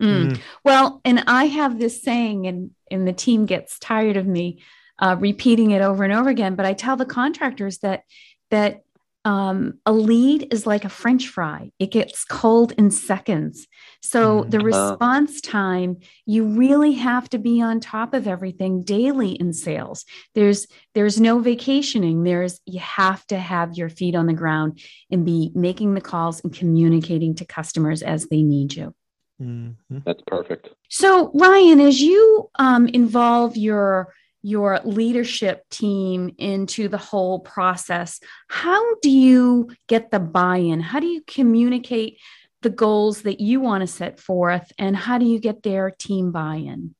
Mm. 0.00 0.32
Mm. 0.32 0.40
Well, 0.64 1.00
and 1.04 1.22
I 1.26 1.44
have 1.44 1.78
this 1.78 2.02
saying, 2.02 2.46
and 2.46 2.72
and 2.90 3.06
the 3.06 3.12
team 3.12 3.46
gets 3.46 3.78
tired 3.78 4.16
of 4.16 4.26
me 4.26 4.62
uh, 4.98 5.16
repeating 5.18 5.70
it 5.70 5.82
over 5.82 6.04
and 6.04 6.12
over 6.12 6.28
again. 6.28 6.54
But 6.56 6.66
I 6.66 6.72
tell 6.72 6.96
the 6.96 7.06
contractors 7.06 7.78
that 7.78 8.02
that 8.50 8.82
um, 9.26 9.80
a 9.84 9.92
lead 9.92 10.54
is 10.54 10.68
like 10.68 10.84
a 10.84 10.88
french 10.88 11.26
fry. 11.26 11.72
It 11.80 11.90
gets 11.90 12.24
cold 12.24 12.72
in 12.78 12.92
seconds. 12.92 13.66
So 14.00 14.44
mm, 14.44 14.50
the 14.52 14.60
response 14.60 15.40
time 15.40 15.96
you 16.26 16.44
really 16.44 16.92
have 16.92 17.28
to 17.30 17.38
be 17.38 17.60
on 17.60 17.80
top 17.80 18.14
of 18.14 18.28
everything 18.28 18.84
daily 18.84 19.32
in 19.32 19.52
sales. 19.52 20.04
There's 20.36 20.68
there's 20.94 21.20
no 21.20 21.40
vacationing. 21.40 22.22
There's 22.22 22.60
you 22.66 22.78
have 22.78 23.26
to 23.26 23.36
have 23.36 23.74
your 23.74 23.88
feet 23.88 24.14
on 24.14 24.26
the 24.26 24.32
ground 24.32 24.80
and 25.10 25.26
be 25.26 25.50
making 25.56 25.94
the 25.94 26.00
calls 26.00 26.40
and 26.44 26.54
communicating 26.54 27.34
to 27.34 27.44
customers 27.44 28.02
as 28.02 28.28
they 28.28 28.42
need 28.42 28.74
you. 28.74 28.94
Mm-hmm. 29.42 29.98
that's 30.06 30.22
perfect. 30.28 30.68
So 30.88 31.32
ryan 31.34 31.80
as 31.80 32.00
you 32.00 32.48
um, 32.60 32.86
involve 32.86 33.56
your 33.56 34.14
your 34.46 34.80
leadership 34.84 35.68
team 35.70 36.32
into 36.38 36.86
the 36.86 36.98
whole 36.98 37.40
process 37.40 38.20
how 38.48 38.80
do 39.02 39.10
you 39.10 39.68
get 39.88 40.12
the 40.12 40.20
buy-in 40.20 40.78
how 40.78 41.00
do 41.00 41.06
you 41.06 41.20
communicate 41.26 42.20
the 42.62 42.70
goals 42.70 43.22
that 43.22 43.40
you 43.40 43.60
want 43.60 43.80
to 43.80 43.88
set 43.88 44.20
forth 44.20 44.70
and 44.78 44.96
how 44.96 45.18
do 45.18 45.26
you 45.26 45.40
get 45.40 45.64
their 45.64 45.90
team 45.90 46.30
buy-in 46.30 46.94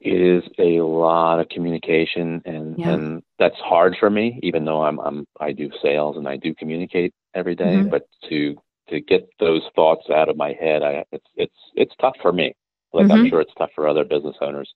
it 0.00 0.20
is 0.20 0.42
a 0.58 0.80
lot 0.80 1.38
of 1.38 1.48
communication 1.48 2.42
and 2.44 2.78
yeah. 2.78 2.90
and 2.90 3.22
that's 3.38 3.58
hard 3.58 3.96
for 3.98 4.10
me 4.10 4.40
even 4.42 4.64
though 4.64 4.82
I'm 4.82 4.98
I'm 4.98 5.26
I 5.40 5.52
do 5.52 5.70
sales 5.82 6.16
and 6.16 6.28
I 6.28 6.36
do 6.36 6.54
communicate 6.54 7.14
every 7.34 7.54
day, 7.54 7.76
mm-hmm. 7.76 7.90
but 7.90 8.02
to 8.28 8.56
to 8.88 9.00
get 9.00 9.28
those 9.40 9.62
thoughts 9.74 10.08
out 10.10 10.28
of 10.28 10.36
my 10.36 10.52
head 10.52 10.82
I 10.82 11.04
it's 11.12 11.26
it's 11.36 11.60
it's 11.74 11.94
tough 12.00 12.16
for 12.20 12.32
me 12.32 12.54
like 12.92 13.06
mm-hmm. 13.06 13.12
I'm 13.12 13.28
sure 13.28 13.40
it's 13.40 13.54
tough 13.56 13.70
for 13.74 13.88
other 13.88 14.04
business 14.04 14.36
owners 14.40 14.72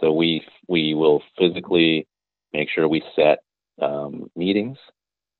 so 0.00 0.12
we 0.12 0.44
we 0.68 0.94
will 0.94 1.22
physically 1.38 2.06
make 2.52 2.68
sure 2.68 2.88
we 2.88 3.02
set 3.16 3.42
um, 3.80 4.30
meetings 4.36 4.78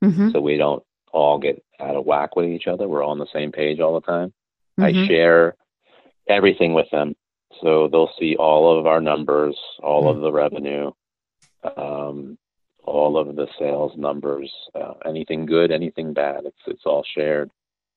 mm-hmm. 0.02 0.30
so 0.30 0.40
we 0.40 0.56
don't 0.56 0.82
all 1.12 1.38
get 1.38 1.62
out 1.80 1.96
of 1.96 2.06
whack 2.06 2.36
with 2.36 2.46
each 2.46 2.66
other 2.66 2.88
we're 2.88 3.02
all 3.02 3.10
on 3.10 3.18
the 3.18 3.26
same 3.32 3.52
page 3.52 3.80
all 3.80 3.94
the 3.94 4.06
time 4.06 4.32
I 4.78 4.92
mm-hmm. 4.92 5.06
share 5.06 5.56
everything 6.28 6.72
with 6.74 6.90
them 6.90 7.14
so 7.62 7.88
they'll 7.88 8.12
see 8.18 8.36
all 8.36 8.78
of 8.78 8.86
our 8.86 9.00
numbers, 9.00 9.56
all 9.82 10.04
mm-hmm. 10.04 10.16
of 10.16 10.22
the 10.22 10.32
revenue, 10.32 10.90
um, 11.76 12.38
all 12.84 13.18
of 13.18 13.36
the 13.36 13.48
sales 13.58 13.92
numbers, 13.96 14.50
uh, 14.74 14.94
anything 15.04 15.46
good, 15.46 15.70
anything 15.70 16.14
bad. 16.14 16.44
It's 16.46 16.62
it's 16.66 16.86
all 16.86 17.04
shared. 17.14 17.50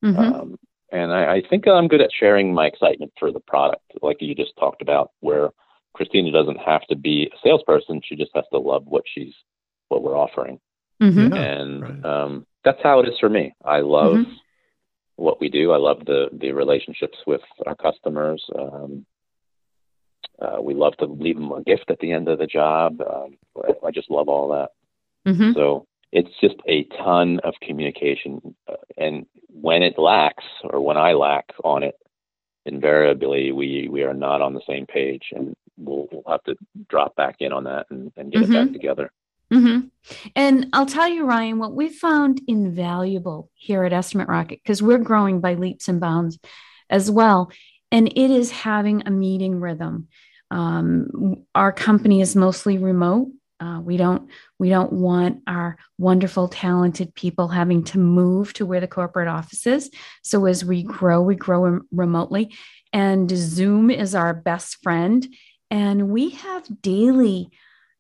Mm-hmm. 0.03 0.19
Um, 0.19 0.59
and 0.91 1.13
I, 1.13 1.35
I, 1.35 1.41
think 1.49 1.65
I'm 1.65 1.87
good 1.87 2.01
at 2.01 2.11
sharing 2.11 2.53
my 2.53 2.67
excitement 2.67 3.13
for 3.17 3.31
the 3.31 3.39
product, 3.39 3.83
like 4.01 4.17
you 4.19 4.35
just 4.35 4.51
talked 4.59 4.81
about, 4.81 5.11
where 5.21 5.49
Christina 5.93 6.31
doesn't 6.31 6.59
have 6.59 6.81
to 6.87 6.95
be 6.95 7.29
a 7.33 7.37
salesperson; 7.43 8.01
she 8.03 8.15
just 8.15 8.31
has 8.35 8.45
to 8.51 8.59
love 8.59 8.83
what 8.85 9.03
she's 9.13 9.33
what 9.89 10.03
we're 10.03 10.17
offering. 10.17 10.59
Mm-hmm. 11.01 11.33
And 11.33 11.81
right. 11.81 12.05
um, 12.05 12.45
that's 12.63 12.81
how 12.81 12.99
it 12.99 13.07
is 13.07 13.15
for 13.19 13.29
me. 13.29 13.53
I 13.63 13.79
love 13.79 14.15
mm-hmm. 14.15 14.31
what 15.15 15.39
we 15.39 15.49
do. 15.49 15.71
I 15.71 15.77
love 15.77 16.05
the 16.05 16.29
the 16.31 16.51
relationships 16.51 17.17
with 17.27 17.41
our 17.65 17.75
customers. 17.75 18.43
Um, 18.57 19.05
uh, 20.41 20.61
we 20.61 20.73
love 20.73 20.93
to 20.97 21.05
leave 21.05 21.35
them 21.35 21.51
a 21.51 21.63
gift 21.63 21.85
at 21.89 21.99
the 21.99 22.11
end 22.11 22.27
of 22.27 22.39
the 22.39 22.47
job. 22.47 23.01
Um, 23.01 23.37
I 23.85 23.91
just 23.91 24.09
love 24.09 24.29
all 24.29 24.49
that. 24.49 24.69
Mm-hmm. 25.29 25.53
So 25.53 25.87
it's 26.11 26.31
just 26.41 26.55
a 26.67 26.85
ton 27.03 27.39
of 27.43 27.53
communication. 27.61 28.55
Uh, 28.67 28.75
and 28.97 29.25
when 29.49 29.83
it 29.83 29.97
lacks, 29.97 30.43
or 30.63 30.79
when 30.81 30.97
I 30.97 31.13
lack 31.13 31.45
on 31.63 31.83
it, 31.83 31.95
invariably 32.65 33.51
we 33.51 33.87
we 33.89 34.03
are 34.03 34.13
not 34.13 34.41
on 34.41 34.53
the 34.53 34.61
same 34.67 34.85
page, 34.85 35.23
and 35.31 35.55
we'll, 35.77 36.07
we'll 36.11 36.23
have 36.27 36.43
to 36.43 36.55
drop 36.87 37.15
back 37.15 37.37
in 37.39 37.53
on 37.53 37.65
that 37.65 37.87
and, 37.89 38.11
and 38.17 38.31
get 38.31 38.43
mm-hmm. 38.43 38.51
it 38.51 38.55
back 38.55 38.65
mm-hmm. 38.65 38.73
together. 38.73 39.11
Mm-hmm. 39.51 39.87
And 40.35 40.67
I'll 40.73 40.85
tell 40.87 41.07
you, 41.07 41.25
Ryan, 41.25 41.59
what 41.59 41.73
we 41.73 41.89
found 41.89 42.41
invaluable 42.47 43.51
here 43.53 43.83
at 43.83 43.93
Estimate 43.93 44.27
Rocket, 44.27 44.59
because 44.63 44.81
we're 44.81 44.97
growing 44.97 45.41
by 45.41 45.53
leaps 45.53 45.87
and 45.87 45.99
bounds 45.99 46.39
as 46.89 47.11
well, 47.11 47.51
and 47.91 48.07
it 48.07 48.31
is 48.31 48.51
having 48.51 49.03
a 49.05 49.11
meeting 49.11 49.59
rhythm. 49.59 50.07
Um, 50.49 51.45
our 51.53 51.71
company 51.71 52.21
is 52.21 52.35
mostly 52.35 52.77
remote. 52.77 53.29
Uh, 53.59 53.79
we 53.79 53.95
don't 53.95 54.29
we 54.59 54.69
don't 54.69 54.91
want 54.91 55.41
our 55.47 55.77
wonderful, 55.97 56.47
talented 56.47 57.13
people 57.15 57.47
having 57.47 57.83
to 57.83 57.97
move 57.97 58.53
to 58.53 58.65
where 58.65 58.81
the 58.81 58.87
corporate 58.87 59.27
office 59.27 59.67
is. 59.67 59.91
So 60.21 60.45
as 60.45 60.65
we 60.65 60.83
grow, 60.83 61.21
we 61.21 61.35
grow 61.35 61.79
remotely, 61.91 62.55
and 62.91 63.29
Zoom 63.29 63.89
is 63.91 64.15
our 64.15 64.33
best 64.33 64.81
friend. 64.83 65.25
And 65.73 66.09
we 66.09 66.29
have 66.29 66.81
daily 66.83 67.49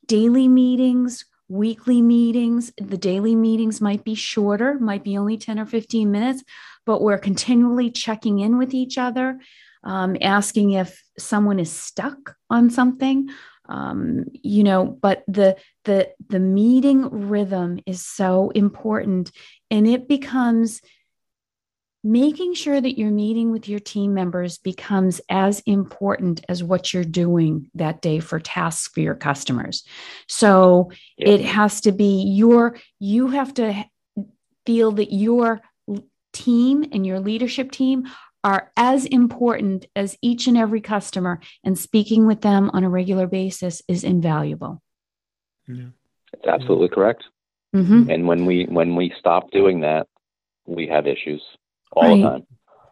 daily 0.05 0.47
meetings 0.47 1.25
weekly 1.49 2.01
meetings. 2.01 2.71
The 2.77 2.97
daily 2.97 3.35
meetings 3.35 3.81
might 3.81 4.03
be 4.03 4.15
shorter, 4.15 4.79
might 4.79 5.03
be 5.03 5.17
only 5.17 5.37
10 5.37 5.59
or 5.59 5.65
15 5.65 6.09
minutes, 6.11 6.43
but 6.85 7.01
we're 7.01 7.17
continually 7.17 7.91
checking 7.91 8.39
in 8.39 8.57
with 8.57 8.73
each 8.73 8.97
other 8.97 9.39
um, 9.83 10.15
asking 10.21 10.71
if 10.71 11.03
someone 11.17 11.59
is 11.59 11.71
stuck 11.71 12.35
on 12.49 12.69
something 12.69 13.29
um, 13.69 14.25
you 14.33 14.63
know 14.63 14.85
but 14.85 15.23
the 15.27 15.55
the 15.85 16.09
the 16.29 16.39
meeting 16.39 17.27
rhythm 17.29 17.79
is 17.85 18.05
so 18.05 18.49
important 18.49 19.31
and 19.71 19.87
it 19.87 20.07
becomes 20.07 20.81
making 22.03 22.53
sure 22.53 22.81
that 22.81 22.97
your 22.97 23.11
meeting 23.11 23.51
with 23.51 23.69
your 23.69 23.79
team 23.79 24.13
members 24.13 24.57
becomes 24.57 25.21
as 25.29 25.61
important 25.65 26.43
as 26.49 26.63
what 26.63 26.93
you're 26.93 27.03
doing 27.03 27.69
that 27.73 28.01
day 28.01 28.19
for 28.19 28.39
tasks 28.39 28.89
for 28.93 28.99
your 28.99 29.15
customers 29.15 29.83
so 30.27 30.91
yeah. 31.17 31.29
it 31.29 31.41
has 31.41 31.81
to 31.81 31.91
be 31.91 32.23
your 32.23 32.77
you 32.99 33.27
have 33.27 33.53
to 33.53 33.85
feel 34.65 34.91
that 34.91 35.13
your 35.13 35.61
team 36.33 36.83
and 36.91 37.05
your 37.05 37.19
leadership 37.19 37.71
team 37.71 38.05
are 38.43 38.71
as 38.75 39.05
important 39.05 39.85
as 39.95 40.17
each 40.21 40.47
and 40.47 40.57
every 40.57 40.81
customer, 40.81 41.39
and 41.63 41.79
speaking 41.79 42.27
with 42.27 42.41
them 42.41 42.69
on 42.73 42.83
a 42.83 42.89
regular 42.89 43.25
basis 43.25 43.81
is 43.87 44.03
invaluable. 44.03 44.81
Yeah. 45.67 45.85
It's 46.33 46.47
absolutely 46.47 46.89
correct. 46.89 47.23
Mm-hmm. 47.73 48.09
And 48.09 48.27
when 48.27 48.45
we 48.45 48.65
when 48.65 48.95
we 48.95 49.13
stop 49.17 49.49
doing 49.51 49.81
that, 49.81 50.07
we 50.65 50.87
have 50.87 51.07
issues 51.07 51.41
all 51.95 52.03
right. 52.03 52.21
the 52.21 52.29
time. 52.29 52.47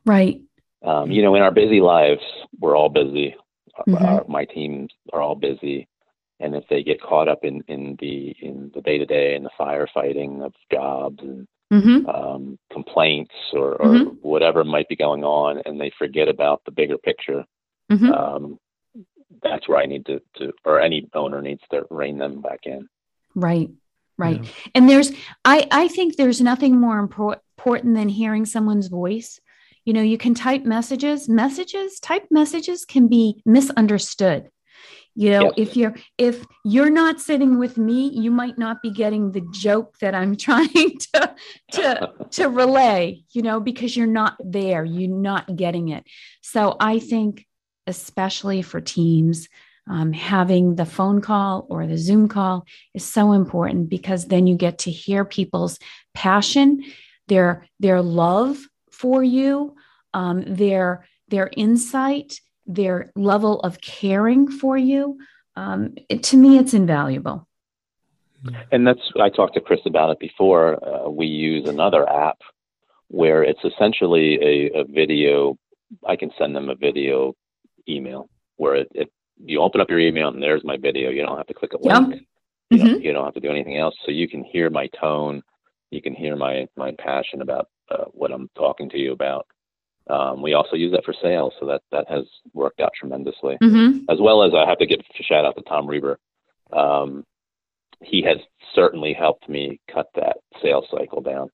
Right. 0.05 0.41
Um, 0.83 1.11
you 1.11 1.21
know, 1.21 1.35
in 1.35 1.41
our 1.41 1.51
busy 1.51 1.79
lives, 1.79 2.21
we're 2.59 2.75
all 2.75 2.89
busy. 2.89 3.35
Mm-hmm. 3.87 4.03
Our, 4.03 4.25
my 4.27 4.45
teams 4.45 4.91
are 5.13 5.21
all 5.21 5.35
busy, 5.35 5.87
and 6.39 6.55
if 6.55 6.63
they 6.69 6.83
get 6.83 7.01
caught 7.01 7.27
up 7.27 7.39
in 7.43 7.61
in 7.67 7.97
the 7.99 8.35
in 8.41 8.71
the 8.73 8.81
day 8.81 8.97
to 8.97 9.05
day 9.05 9.35
and 9.35 9.45
the 9.45 9.51
firefighting 9.59 10.43
of 10.43 10.53
jobs 10.71 11.19
and 11.21 11.47
mm-hmm. 11.71 12.07
um, 12.07 12.59
complaints 12.71 13.33
or, 13.53 13.75
or 13.75 13.87
mm-hmm. 13.87 14.09
whatever 14.21 14.63
might 14.63 14.89
be 14.89 14.95
going 14.95 15.23
on, 15.23 15.61
and 15.65 15.79
they 15.79 15.91
forget 15.97 16.27
about 16.27 16.61
the 16.65 16.71
bigger 16.71 16.97
picture. 16.97 17.45
Mm-hmm. 17.91 18.11
Um, 18.11 18.59
that's 19.41 19.67
where 19.67 19.77
I 19.77 19.85
need 19.85 20.05
to, 20.07 20.21
to, 20.37 20.51
or 20.65 20.81
any 20.81 21.07
owner 21.13 21.41
needs 21.41 21.61
to 21.71 21.83
rein 21.89 22.17
them 22.17 22.41
back 22.41 22.61
in. 22.65 22.87
Right, 23.33 23.69
right. 24.21 24.43
Yeah. 24.43 24.49
And 24.75 24.89
there's, 24.89 25.11
I, 25.43 25.67
I 25.71 25.87
think 25.87 26.15
there's 26.15 26.41
nothing 26.41 26.79
more 26.79 26.99
important 26.99 27.95
than 27.95 28.09
hearing 28.09 28.45
someone's 28.45 28.87
voice. 28.87 29.39
You 29.85 29.93
know, 29.93 30.01
you 30.01 30.17
can 30.17 30.33
type 30.33 30.63
messages. 30.63 31.27
Messages, 31.27 31.99
type 31.99 32.27
messages 32.31 32.85
can 32.85 33.07
be 33.07 33.41
misunderstood 33.45 34.49
you 35.15 35.29
know 35.29 35.43
yep. 35.43 35.53
if 35.57 35.75
you're 35.75 35.95
if 36.17 36.45
you're 36.63 36.89
not 36.89 37.19
sitting 37.19 37.59
with 37.59 37.77
me 37.77 38.09
you 38.09 38.31
might 38.31 38.57
not 38.57 38.81
be 38.81 38.89
getting 38.89 39.31
the 39.31 39.45
joke 39.51 39.97
that 39.99 40.15
i'm 40.15 40.35
trying 40.47 40.97
to 40.97 41.35
to 41.71 42.11
to 42.31 42.49
relay 42.49 43.21
you 43.31 43.41
know 43.41 43.59
because 43.59 43.95
you're 43.95 44.07
not 44.07 44.35
there 44.43 44.83
you're 44.83 45.09
not 45.09 45.55
getting 45.55 45.89
it 45.89 46.03
so 46.41 46.75
i 46.79 46.99
think 46.99 47.45
especially 47.87 48.61
for 48.61 48.79
teams 48.79 49.49
um, 49.89 50.13
having 50.13 50.75
the 50.75 50.85
phone 50.85 51.21
call 51.21 51.65
or 51.69 51.87
the 51.87 51.97
zoom 51.97 52.27
call 52.27 52.65
is 52.93 53.03
so 53.03 53.31
important 53.31 53.89
because 53.89 54.27
then 54.27 54.47
you 54.47 54.55
get 54.55 54.79
to 54.79 54.91
hear 54.91 55.25
people's 55.25 55.79
passion 56.13 56.83
their 57.27 57.65
their 57.79 58.01
love 58.01 58.57
for 58.91 59.23
you 59.23 59.75
um, 60.13 60.43
their 60.45 61.07
their 61.29 61.49
insight 61.55 62.39
their 62.65 63.11
level 63.15 63.59
of 63.61 63.81
caring 63.81 64.49
for 64.49 64.77
you, 64.77 65.17
um, 65.55 65.95
it, 66.09 66.23
to 66.23 66.37
me, 66.37 66.57
it's 66.57 66.73
invaluable. 66.73 67.47
And 68.71 68.87
that's, 68.87 69.11
I 69.19 69.29
talked 69.29 69.53
to 69.55 69.61
Chris 69.61 69.81
about 69.85 70.09
it 70.09 70.19
before. 70.19 70.83
Uh, 70.83 71.09
we 71.09 71.27
use 71.27 71.69
another 71.69 72.09
app 72.09 72.39
where 73.07 73.43
it's 73.43 73.63
essentially 73.63 74.39
a, 74.41 74.79
a, 74.79 74.83
video. 74.85 75.57
I 76.07 76.15
can 76.15 76.31
send 76.39 76.55
them 76.55 76.69
a 76.69 76.75
video 76.75 77.35
email 77.87 78.29
where 78.55 78.75
it, 78.75 78.87
it, 78.95 79.11
you 79.43 79.61
open 79.61 79.81
up 79.81 79.89
your 79.89 79.99
email 79.99 80.29
and 80.29 80.41
there's 80.41 80.63
my 80.63 80.77
video. 80.77 81.09
You 81.09 81.23
don't 81.25 81.37
have 81.37 81.47
to 81.47 81.53
click 81.53 81.73
a 81.73 81.77
link. 81.77 82.13
Yep. 82.13 82.21
You, 82.69 82.77
mm-hmm. 82.77 82.87
don't, 82.87 83.03
you 83.03 83.13
don't 83.13 83.25
have 83.25 83.33
to 83.33 83.39
do 83.39 83.49
anything 83.49 83.77
else. 83.77 83.95
So 84.05 84.11
you 84.11 84.27
can 84.27 84.43
hear 84.43 84.69
my 84.69 84.87
tone. 84.99 85.41
You 85.89 86.01
can 86.01 86.13
hear 86.13 86.35
my, 86.35 86.67
my 86.77 86.93
passion 86.97 87.41
about 87.41 87.67
uh, 87.89 88.05
what 88.11 88.31
I'm 88.31 88.49
talking 88.55 88.89
to 88.91 88.97
you 88.97 89.11
about. 89.11 89.45
Um, 90.09 90.41
we 90.41 90.53
also 90.53 90.75
use 90.75 90.91
that 90.93 91.05
for 91.05 91.13
sales, 91.21 91.53
so 91.59 91.67
that 91.67 91.81
that 91.91 92.09
has 92.09 92.25
worked 92.53 92.79
out 92.79 92.91
tremendously. 92.99 93.57
Mm-hmm. 93.61 94.09
As 94.09 94.19
well 94.19 94.43
as 94.43 94.51
I 94.53 94.67
have 94.67 94.79
to 94.79 94.87
give 94.87 94.99
a 94.99 95.23
shout 95.23 95.45
out 95.45 95.55
to 95.55 95.61
Tom 95.61 95.87
Reber. 95.87 96.17
Um, 96.73 97.23
he 98.01 98.23
has 98.23 98.37
certainly 98.73 99.13
helped 99.13 99.47
me 99.47 99.79
cut 99.93 100.07
that 100.15 100.37
sales 100.61 100.85
cycle 100.89 101.21
down. 101.21 101.49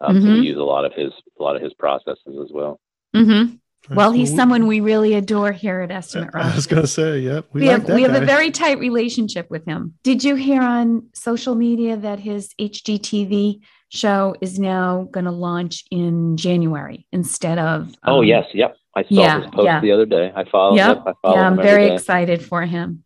Um, 0.00 0.16
mm-hmm. 0.16 0.26
So 0.26 0.32
we 0.32 0.40
use 0.40 0.58
a 0.58 0.62
lot 0.62 0.84
of 0.84 0.92
his 0.94 1.12
a 1.38 1.42
lot 1.42 1.54
of 1.56 1.62
his 1.62 1.72
processes 1.74 2.36
as 2.42 2.50
well. 2.52 2.80
Mm-hmm. 3.14 3.54
Well, 3.90 4.12
he's 4.12 4.34
someone 4.34 4.66
we 4.66 4.80
really 4.80 5.14
adore 5.14 5.52
here 5.52 5.80
at 5.80 5.90
Estimate 5.90 6.32
Rocket. 6.32 6.48
I 6.52 6.54
was 6.54 6.66
going 6.66 6.82
to 6.82 6.88
say, 6.88 7.18
yep. 7.18 7.46
We, 7.52 7.62
we 7.62 7.68
like 7.68 7.86
have 7.86 7.94
we 7.94 8.02
have 8.02 8.14
a 8.14 8.24
very 8.24 8.50
tight 8.50 8.78
relationship 8.78 9.50
with 9.50 9.64
him. 9.64 9.94
Did 10.04 10.22
you 10.22 10.36
hear 10.36 10.62
on 10.62 11.08
social 11.14 11.54
media 11.54 11.96
that 11.96 12.20
his 12.20 12.54
HGTV 12.60 13.60
show 13.92 14.34
is 14.40 14.58
now 14.58 15.08
going 15.10 15.26
to 15.26 15.30
launch 15.30 15.84
in 15.90 16.36
January 16.36 17.06
instead 17.12 17.58
of. 17.58 17.94
Oh, 18.04 18.12
um, 18.12 18.18
oh 18.18 18.20
yes, 18.22 18.46
yep. 18.54 18.76
I 18.94 19.02
saw 19.02 19.08
yeah, 19.10 19.40
his 19.40 19.50
post 19.50 19.64
yeah. 19.64 19.80
the 19.80 19.92
other 19.92 20.06
day. 20.06 20.32
I 20.34 20.44
followed. 20.44 20.76
Yep. 20.76 20.96
yep 20.96 21.06
I 21.06 21.12
followed 21.22 21.34
yeah, 21.36 21.46
I'm 21.46 21.56
very 21.56 21.88
exciday. 21.88 21.94
excited 21.94 22.44
for 22.44 22.62
him. 22.62 23.04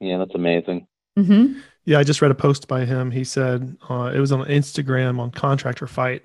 Yeah, 0.00 0.18
that's 0.18 0.34
amazing. 0.34 0.86
Mm-hmm. 1.18 1.60
Yeah, 1.84 1.98
I 1.98 2.04
just 2.04 2.22
read 2.22 2.30
a 2.30 2.34
post 2.34 2.68
by 2.68 2.84
him. 2.84 3.10
He 3.10 3.24
said 3.24 3.76
uh, 3.88 4.12
it 4.14 4.20
was 4.20 4.32
on 4.32 4.46
Instagram 4.46 5.18
on 5.18 5.30
Contractor 5.30 5.86
Fight. 5.86 6.22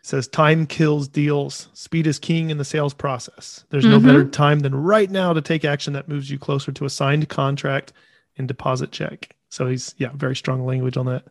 It 0.00 0.06
says 0.06 0.26
time 0.28 0.66
kills 0.66 1.08
deals. 1.08 1.68
Speed 1.74 2.06
is 2.06 2.18
king 2.18 2.48
in 2.50 2.56
the 2.58 2.64
sales 2.64 2.94
process. 2.94 3.64
There's 3.70 3.84
no 3.84 3.98
Mhm. 4.00 4.06
better 4.06 4.24
time 4.24 4.60
than 4.60 4.74
right 4.74 5.10
now 5.10 5.32
to 5.34 5.42
take 5.42 5.64
action 5.64 5.92
that 5.92 6.08
moves 6.08 6.30
you 6.30 6.38
closer 6.38 6.72
to 6.72 6.84
a 6.86 6.90
signed 6.90 7.28
contract 7.28 7.92
and 8.38 8.48
deposit 8.48 8.92
check. 8.92 9.36
So 9.50 9.66
he's 9.66 9.94
yeah, 9.98 10.10
very 10.14 10.34
strong 10.36 10.64
language 10.64 10.96
on 10.96 11.04
that. 11.06 11.24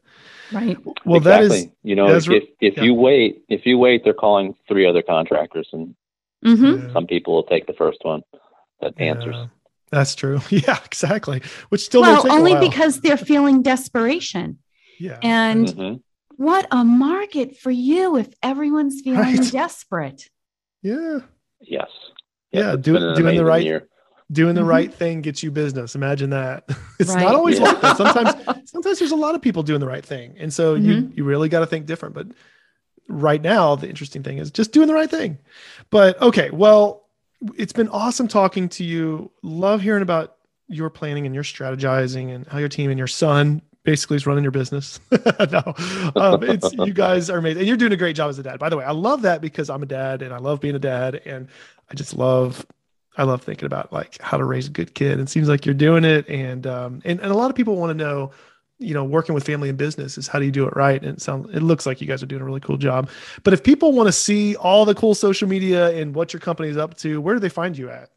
Right. 0.51 0.77
Well, 1.05 1.19
that 1.21 1.41
is 1.43 1.51
exactly. 1.51 1.73
you 1.84 1.95
know, 1.95 2.12
that's 2.12 2.27
if, 2.27 2.43
if 2.62 2.77
yeah. 2.77 2.84
you 2.84 2.93
wait, 2.93 3.41
if 3.49 3.65
you 3.65 3.77
wait, 3.79 4.03
they're 4.03 4.13
calling 4.13 4.55
three 4.67 4.86
other 4.86 5.01
contractors, 5.01 5.67
and 5.73 5.95
Mm-hmm. 6.45 6.65
yeah, 6.88 6.93
some 6.93 7.05
people 7.05 7.34
will 7.34 7.43
take 7.43 7.67
the 7.67 7.73
first 7.73 7.97
one 8.03 8.21
that 8.82 8.93
answers. 8.97 9.36
yeah, 9.36 9.47
that's 9.89 10.15
true. 10.15 10.39
Yeah, 10.49 10.77
exactly. 10.86 11.41
Which 11.69 11.82
still 11.82 12.01
may 12.01 12.13
Well, 12.13 12.32
only 12.32 12.55
because 12.69 13.01
they're 13.01 13.17
feeling 13.17 13.62
desperation. 13.62 14.60
yeah, 14.99 15.17
And 15.21 15.67
Mhm. 15.67 16.01
What 16.39 16.65
a 16.71 16.86
market 16.86 17.58
for 17.58 17.69
you 17.69 18.15
if 18.15 18.30
everyone's 18.41 19.02
feeling 19.02 19.19
Right. 19.19 19.52
desperate. 19.52 20.30
yeah, 20.82 21.19
Yes. 21.62 21.89
Yeah, 22.52 22.73
it's 22.75 22.82
do- 22.84 23.13
doing 23.15 23.36
the 23.36 23.43
right- 23.45 23.63
year. 23.65 23.88
doing 24.32 24.56
the 24.56 24.62
Mhm. 24.62 24.67
right 24.67 24.93
thing 24.93 25.21
gets 25.21 25.41
you 25.43 25.52
business. 25.52 25.95
Imagine 25.95 26.30
that. 26.30 26.63
It's 26.99 27.10
Right. 27.13 27.23
not 27.23 27.36
always 27.36 27.58
Yeah. 27.60 27.65
like 27.65 27.82
that. 27.82 27.97
Sometimes, 27.97 28.30
sometimes 28.69 28.99
there's 28.99 29.12
a 29.12 29.15
lot 29.17 29.36
of 29.36 29.41
people 29.41 29.63
doing 29.63 29.80
the 29.82 29.88
right 29.88 30.06
thing, 30.06 30.36
and 30.39 30.54
so 30.54 30.75
you 30.75 30.95
Mm-hmm. 30.95 31.17
you 31.17 31.23
really 31.25 31.49
got 31.49 31.60
to 31.60 31.65
think 31.65 31.86
different. 31.88 32.13
But 32.15 32.28
right 33.10 33.41
now, 33.41 33.75
the 33.75 33.89
interesting 33.89 34.23
thing 34.23 34.38
is 34.38 34.49
just 34.52 34.71
doing 34.71 34.88
the 34.88 34.93
right 34.93 35.10
thing. 35.10 35.39
But 35.89 36.21
okay, 36.21 36.49
well, 36.52 37.08
it's 37.58 37.73
been 37.73 37.89
awesome 37.89 38.28
talking 38.30 38.69
to 38.69 38.84
you. 38.84 39.32
Love 39.43 39.82
hearing 39.82 40.04
about 40.04 40.36
your 40.67 40.89
planning 40.91 41.25
and 41.25 41.34
your 41.36 41.43
strategizing 41.43 42.34
and 42.34 42.45
how 42.47 42.60
your 42.60 42.69
team 42.69 42.89
and 42.91 42.97
your 42.99 43.08
son 43.08 43.62
basically 43.84 44.18
is 44.18 44.28
running 44.28 44.44
your 44.44 44.52
business. 44.52 45.00
no, 45.12 45.74
um, 46.15 46.44
it's 46.44 46.74
you 46.74 46.94
guys 46.94 47.30
are 47.30 47.38
amazing, 47.38 47.60
and 47.60 47.68
you're 47.68 47.78
doing 47.78 47.94
a 47.94 47.98
great 47.98 48.15
job 48.15 48.30
as 48.30 48.39
a 48.39 48.44
dad. 48.44 48.60
By 48.60 48.70
the 48.70 48.78
way, 48.78 48.86
I 48.86 48.92
love 48.92 49.24
that 49.24 49.42
because 49.42 49.70
I'm 49.70 49.84
a 49.84 49.88
dad 49.88 50.22
and 50.22 50.34
I 50.34 50.38
love 50.38 50.60
being 50.60 50.76
a 50.76 50.80
dad, 50.80 51.22
and 51.26 51.48
I 51.89 51.96
just 51.96 52.15
love 52.15 52.65
I 53.20 53.24
love 53.24 53.44
thinking 53.44 53.65
about 53.65 53.92
like 53.92 54.20
how 54.22 54.38
to 54.38 54.46
raise 54.46 54.68
a 54.68 54.72
good 54.72 54.94
kid. 54.94 55.20
It 55.20 55.30
seems 55.30 55.50
like 55.50 55.65
you're 55.65 55.76
doing 55.76 56.06
it, 56.06 56.28
and 56.30 56.65
um, 56.65 57.02
and 57.04 57.20
and 57.20 57.32
a 57.32 57.36
lot 57.36 57.50
of 57.50 57.56
people 57.56 57.76
want 57.76 57.89
to 57.89 57.94
know, 57.94 58.32
you 58.78 58.94
know, 58.94 59.04
working 59.04 59.36
with 59.36 59.46
family 59.46 59.68
and 59.68 59.78
business 59.78 60.18
is 60.18 60.28
how 60.28 60.39
do 60.39 60.46
you 60.46 60.52
do 60.52 60.65
it 60.65 60.76
right? 60.76 61.02
And 61.04 61.18
it 61.18 61.22
sounds 61.22 61.50
it 61.54 61.62
looks 61.62 61.86
like 61.86 62.00
you 62.00 62.08
guys 62.08 62.24
are 62.24 62.28
doing 62.28 62.42
a 62.42 62.46
really 62.46 62.62
cool 62.62 62.78
job. 62.78 63.10
But 63.44 63.54
if 63.54 63.62
people 63.62 63.92
want 63.92 64.08
to 64.08 64.13
see 64.13 64.56
all 64.56 64.86
the 64.86 64.96
cool 64.96 65.15
social 65.15 65.50
media 65.50 65.89
and 65.89 66.15
what 66.15 66.32
your 66.32 66.39
company 66.39 66.70
is 66.70 66.78
up 66.78 66.96
to, 67.00 67.20
where 67.20 67.36
do 67.36 67.39
they 67.39 67.50
find 67.50 67.78
you 67.78 67.89
at? 67.89 68.10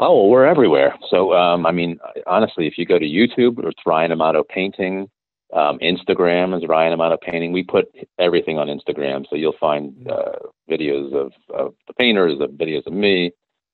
Oh, 0.00 0.14
well, 0.22 0.28
we're 0.30 0.46
everywhere. 0.46 0.94
So, 1.10 1.32
um, 1.32 1.66
I 1.66 1.72
mean, 1.72 1.98
honestly, 2.26 2.66
if 2.66 2.78
you 2.78 2.86
go 2.86 2.98
to 2.98 3.04
YouTube, 3.04 3.58
it's 3.66 3.80
Ryan 3.84 4.12
Amato 4.12 4.44
Painting. 4.44 5.08
Um, 5.52 5.78
Instagram 5.80 6.56
is 6.56 6.68
Ryan 6.68 6.92
Amato 6.92 7.16
Painting. 7.20 7.52
We 7.52 7.64
put 7.64 7.86
everything 8.18 8.58
on 8.58 8.68
Instagram, 8.68 9.24
so 9.28 9.34
you'll 9.34 9.56
find 9.58 10.06
uh, 10.08 10.32
videos 10.70 11.12
of, 11.14 11.32
of 11.52 11.74
the 11.86 11.94
painters, 11.94 12.38
of 12.40 12.50
videos 12.50 12.86
of 12.86 12.92
me, 12.92 13.32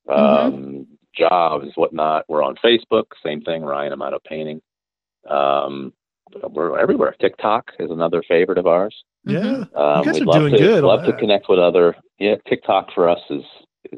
um, 0.09 0.87
jobs, 1.15 1.67
whatnot. 1.75 2.25
We're 2.29 2.43
on 2.43 2.55
Facebook, 2.65 3.05
same 3.25 3.43
thing, 3.43 3.63
Ryan 3.63 3.93
Amato 3.93 4.19
Painting. 4.27 4.63
Um, 5.29 5.93
we're 6.51 6.79
everywhere. 6.79 7.15
TikTok 7.21 7.71
is 7.79 7.91
another 7.91 8.23
favorite 8.27 8.59
of 8.59 8.67
ours. 8.67 8.95
Yeah, 9.27 9.65
Um, 9.75 9.99
You 9.99 10.05
guys 10.05 10.15
we'd 10.15 10.23
are 10.23 10.27
love 10.27 10.41
doing 10.41 10.53
to, 10.53 10.59
good 10.59 10.85
Love 10.85 11.05
to 11.05 11.13
connect 11.15 11.49
with 11.49 11.59
other. 11.59 11.97
Yeah, 12.19 12.37
TikTok 12.49 12.89
for 12.95 13.09
us 13.09 13.21
is. 13.31 13.43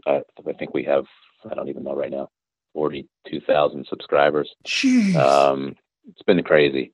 I, 0.06 0.22
I 0.48 0.52
think 0.58 0.74
we 0.74 0.82
have. 0.84 1.04
I 1.50 1.54
don't 1.54 1.68
even 1.68 1.82
know 1.84 1.94
right 1.94 2.10
now. 2.10 2.28
Forty-two 2.74 3.40
thousand 3.46 3.86
subscribers. 3.88 4.50
jeez, 4.66 5.14
Um, 5.16 5.74
it's 6.08 6.22
been 6.22 6.42
crazy. 6.42 6.92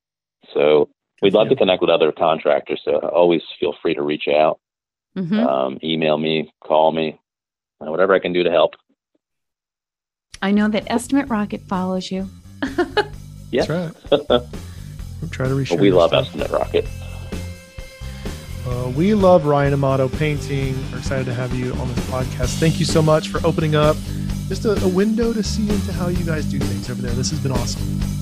So 0.55 0.89
we'd 1.23 1.35
love 1.35 1.49
to 1.49 1.57
connect 1.57 1.81
with 1.81 1.91
other 1.91 2.13
contractors. 2.13 2.81
So 2.85 2.99
always 2.99 3.43
feel 3.59 3.75
free 3.83 3.95
to 3.95 4.03
reach 4.03 4.29
out. 4.29 4.59
Mhm. 5.17 5.45
Um, 5.47 5.79
email 5.85 6.17
me, 6.19 6.53
call 6.65 6.93
me, 6.93 7.19
uh, 7.81 7.91
whatever 7.91 8.15
I 8.15 8.19
can 8.19 8.33
do 8.33 8.43
to 8.45 8.51
help. 8.51 8.75
I 10.41 10.51
know 10.53 10.69
that 10.69 10.85
Estimate 10.91 11.29
Rocket 11.29 11.61
follows 11.63 12.11
you. 12.11 12.29
Yeah, 13.51 13.65
that's 13.65 13.69
right. 13.69 13.93
We'll 15.21 15.31
try 15.31 15.47
to 15.49 15.55
reach. 15.55 15.71
we 15.73 15.91
love 15.91 16.13
Estimate 16.13 16.51
Rocket. 16.51 16.87
Uh, 18.67 18.91
we 18.97 19.15
love 19.15 19.45
Ryan 19.45 19.75
Amato 19.75 20.09
painting. 20.09 20.75
We're 20.93 20.99
excited 20.99 21.27
to 21.27 21.35
have 21.35 21.53
you 21.55 21.73
on 21.75 21.89
this 21.89 21.99
podcast. 22.09 22.59
Thank 22.61 22.79
you 22.79 22.85
so 22.87 23.03
much 23.03 23.29
for 23.29 23.45
opening 23.47 23.75
up 23.75 23.97
just 24.55 24.67
a, 24.67 24.85
a 24.85 24.89
window 24.89 25.33
to 25.33 25.43
see 25.43 25.67
into 25.71 25.91
how 25.95 26.09
you 26.09 26.23
guys 26.27 26.45
do 26.45 26.59
things 26.59 26.91
over 26.91 27.01
there. 27.01 27.13
This 27.13 27.31
has 27.31 27.41
been 27.41 27.53
awesome. 27.53 27.81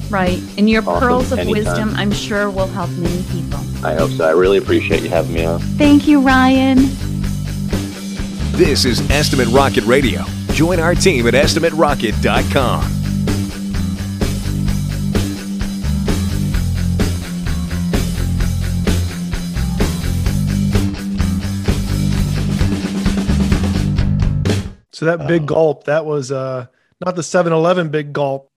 Right. 0.08 0.40
And 0.56 0.70
your 0.70 0.82
Awesome. 0.82 1.00
pearls 1.00 1.32
of 1.32 1.40
Anytime. 1.40 1.64
wisdom, 1.64 1.90
I'm 1.96 2.12
sure, 2.12 2.50
will 2.50 2.68
help 2.68 2.90
many 2.90 3.22
people. 3.32 3.58
I 3.84 3.94
hope 3.94 4.12
so. 4.12 4.28
I 4.28 4.30
really 4.30 4.58
appreciate 4.58 5.02
you 5.02 5.08
having 5.08 5.32
me 5.34 5.44
on. 5.44 5.58
Thank 5.58 6.06
you, 6.06 6.20
Ryan. 6.20 6.76
This 8.52 8.84
is 8.84 9.00
Estimate 9.10 9.48
Rocket 9.48 9.82
Radio. 9.84 10.22
Join 10.52 10.78
our 10.78 10.94
team 10.94 11.26
at 11.26 11.34
estimaterocket.com. 11.34 12.99
So 25.00 25.06
that 25.06 25.26
big 25.26 25.46
gulp, 25.46 25.84
that 25.84 26.04
was 26.04 26.30
uh, 26.30 26.66
not 27.00 27.16
the 27.16 27.22
7-Eleven 27.22 27.88
big 27.88 28.12
gulp. 28.12 28.48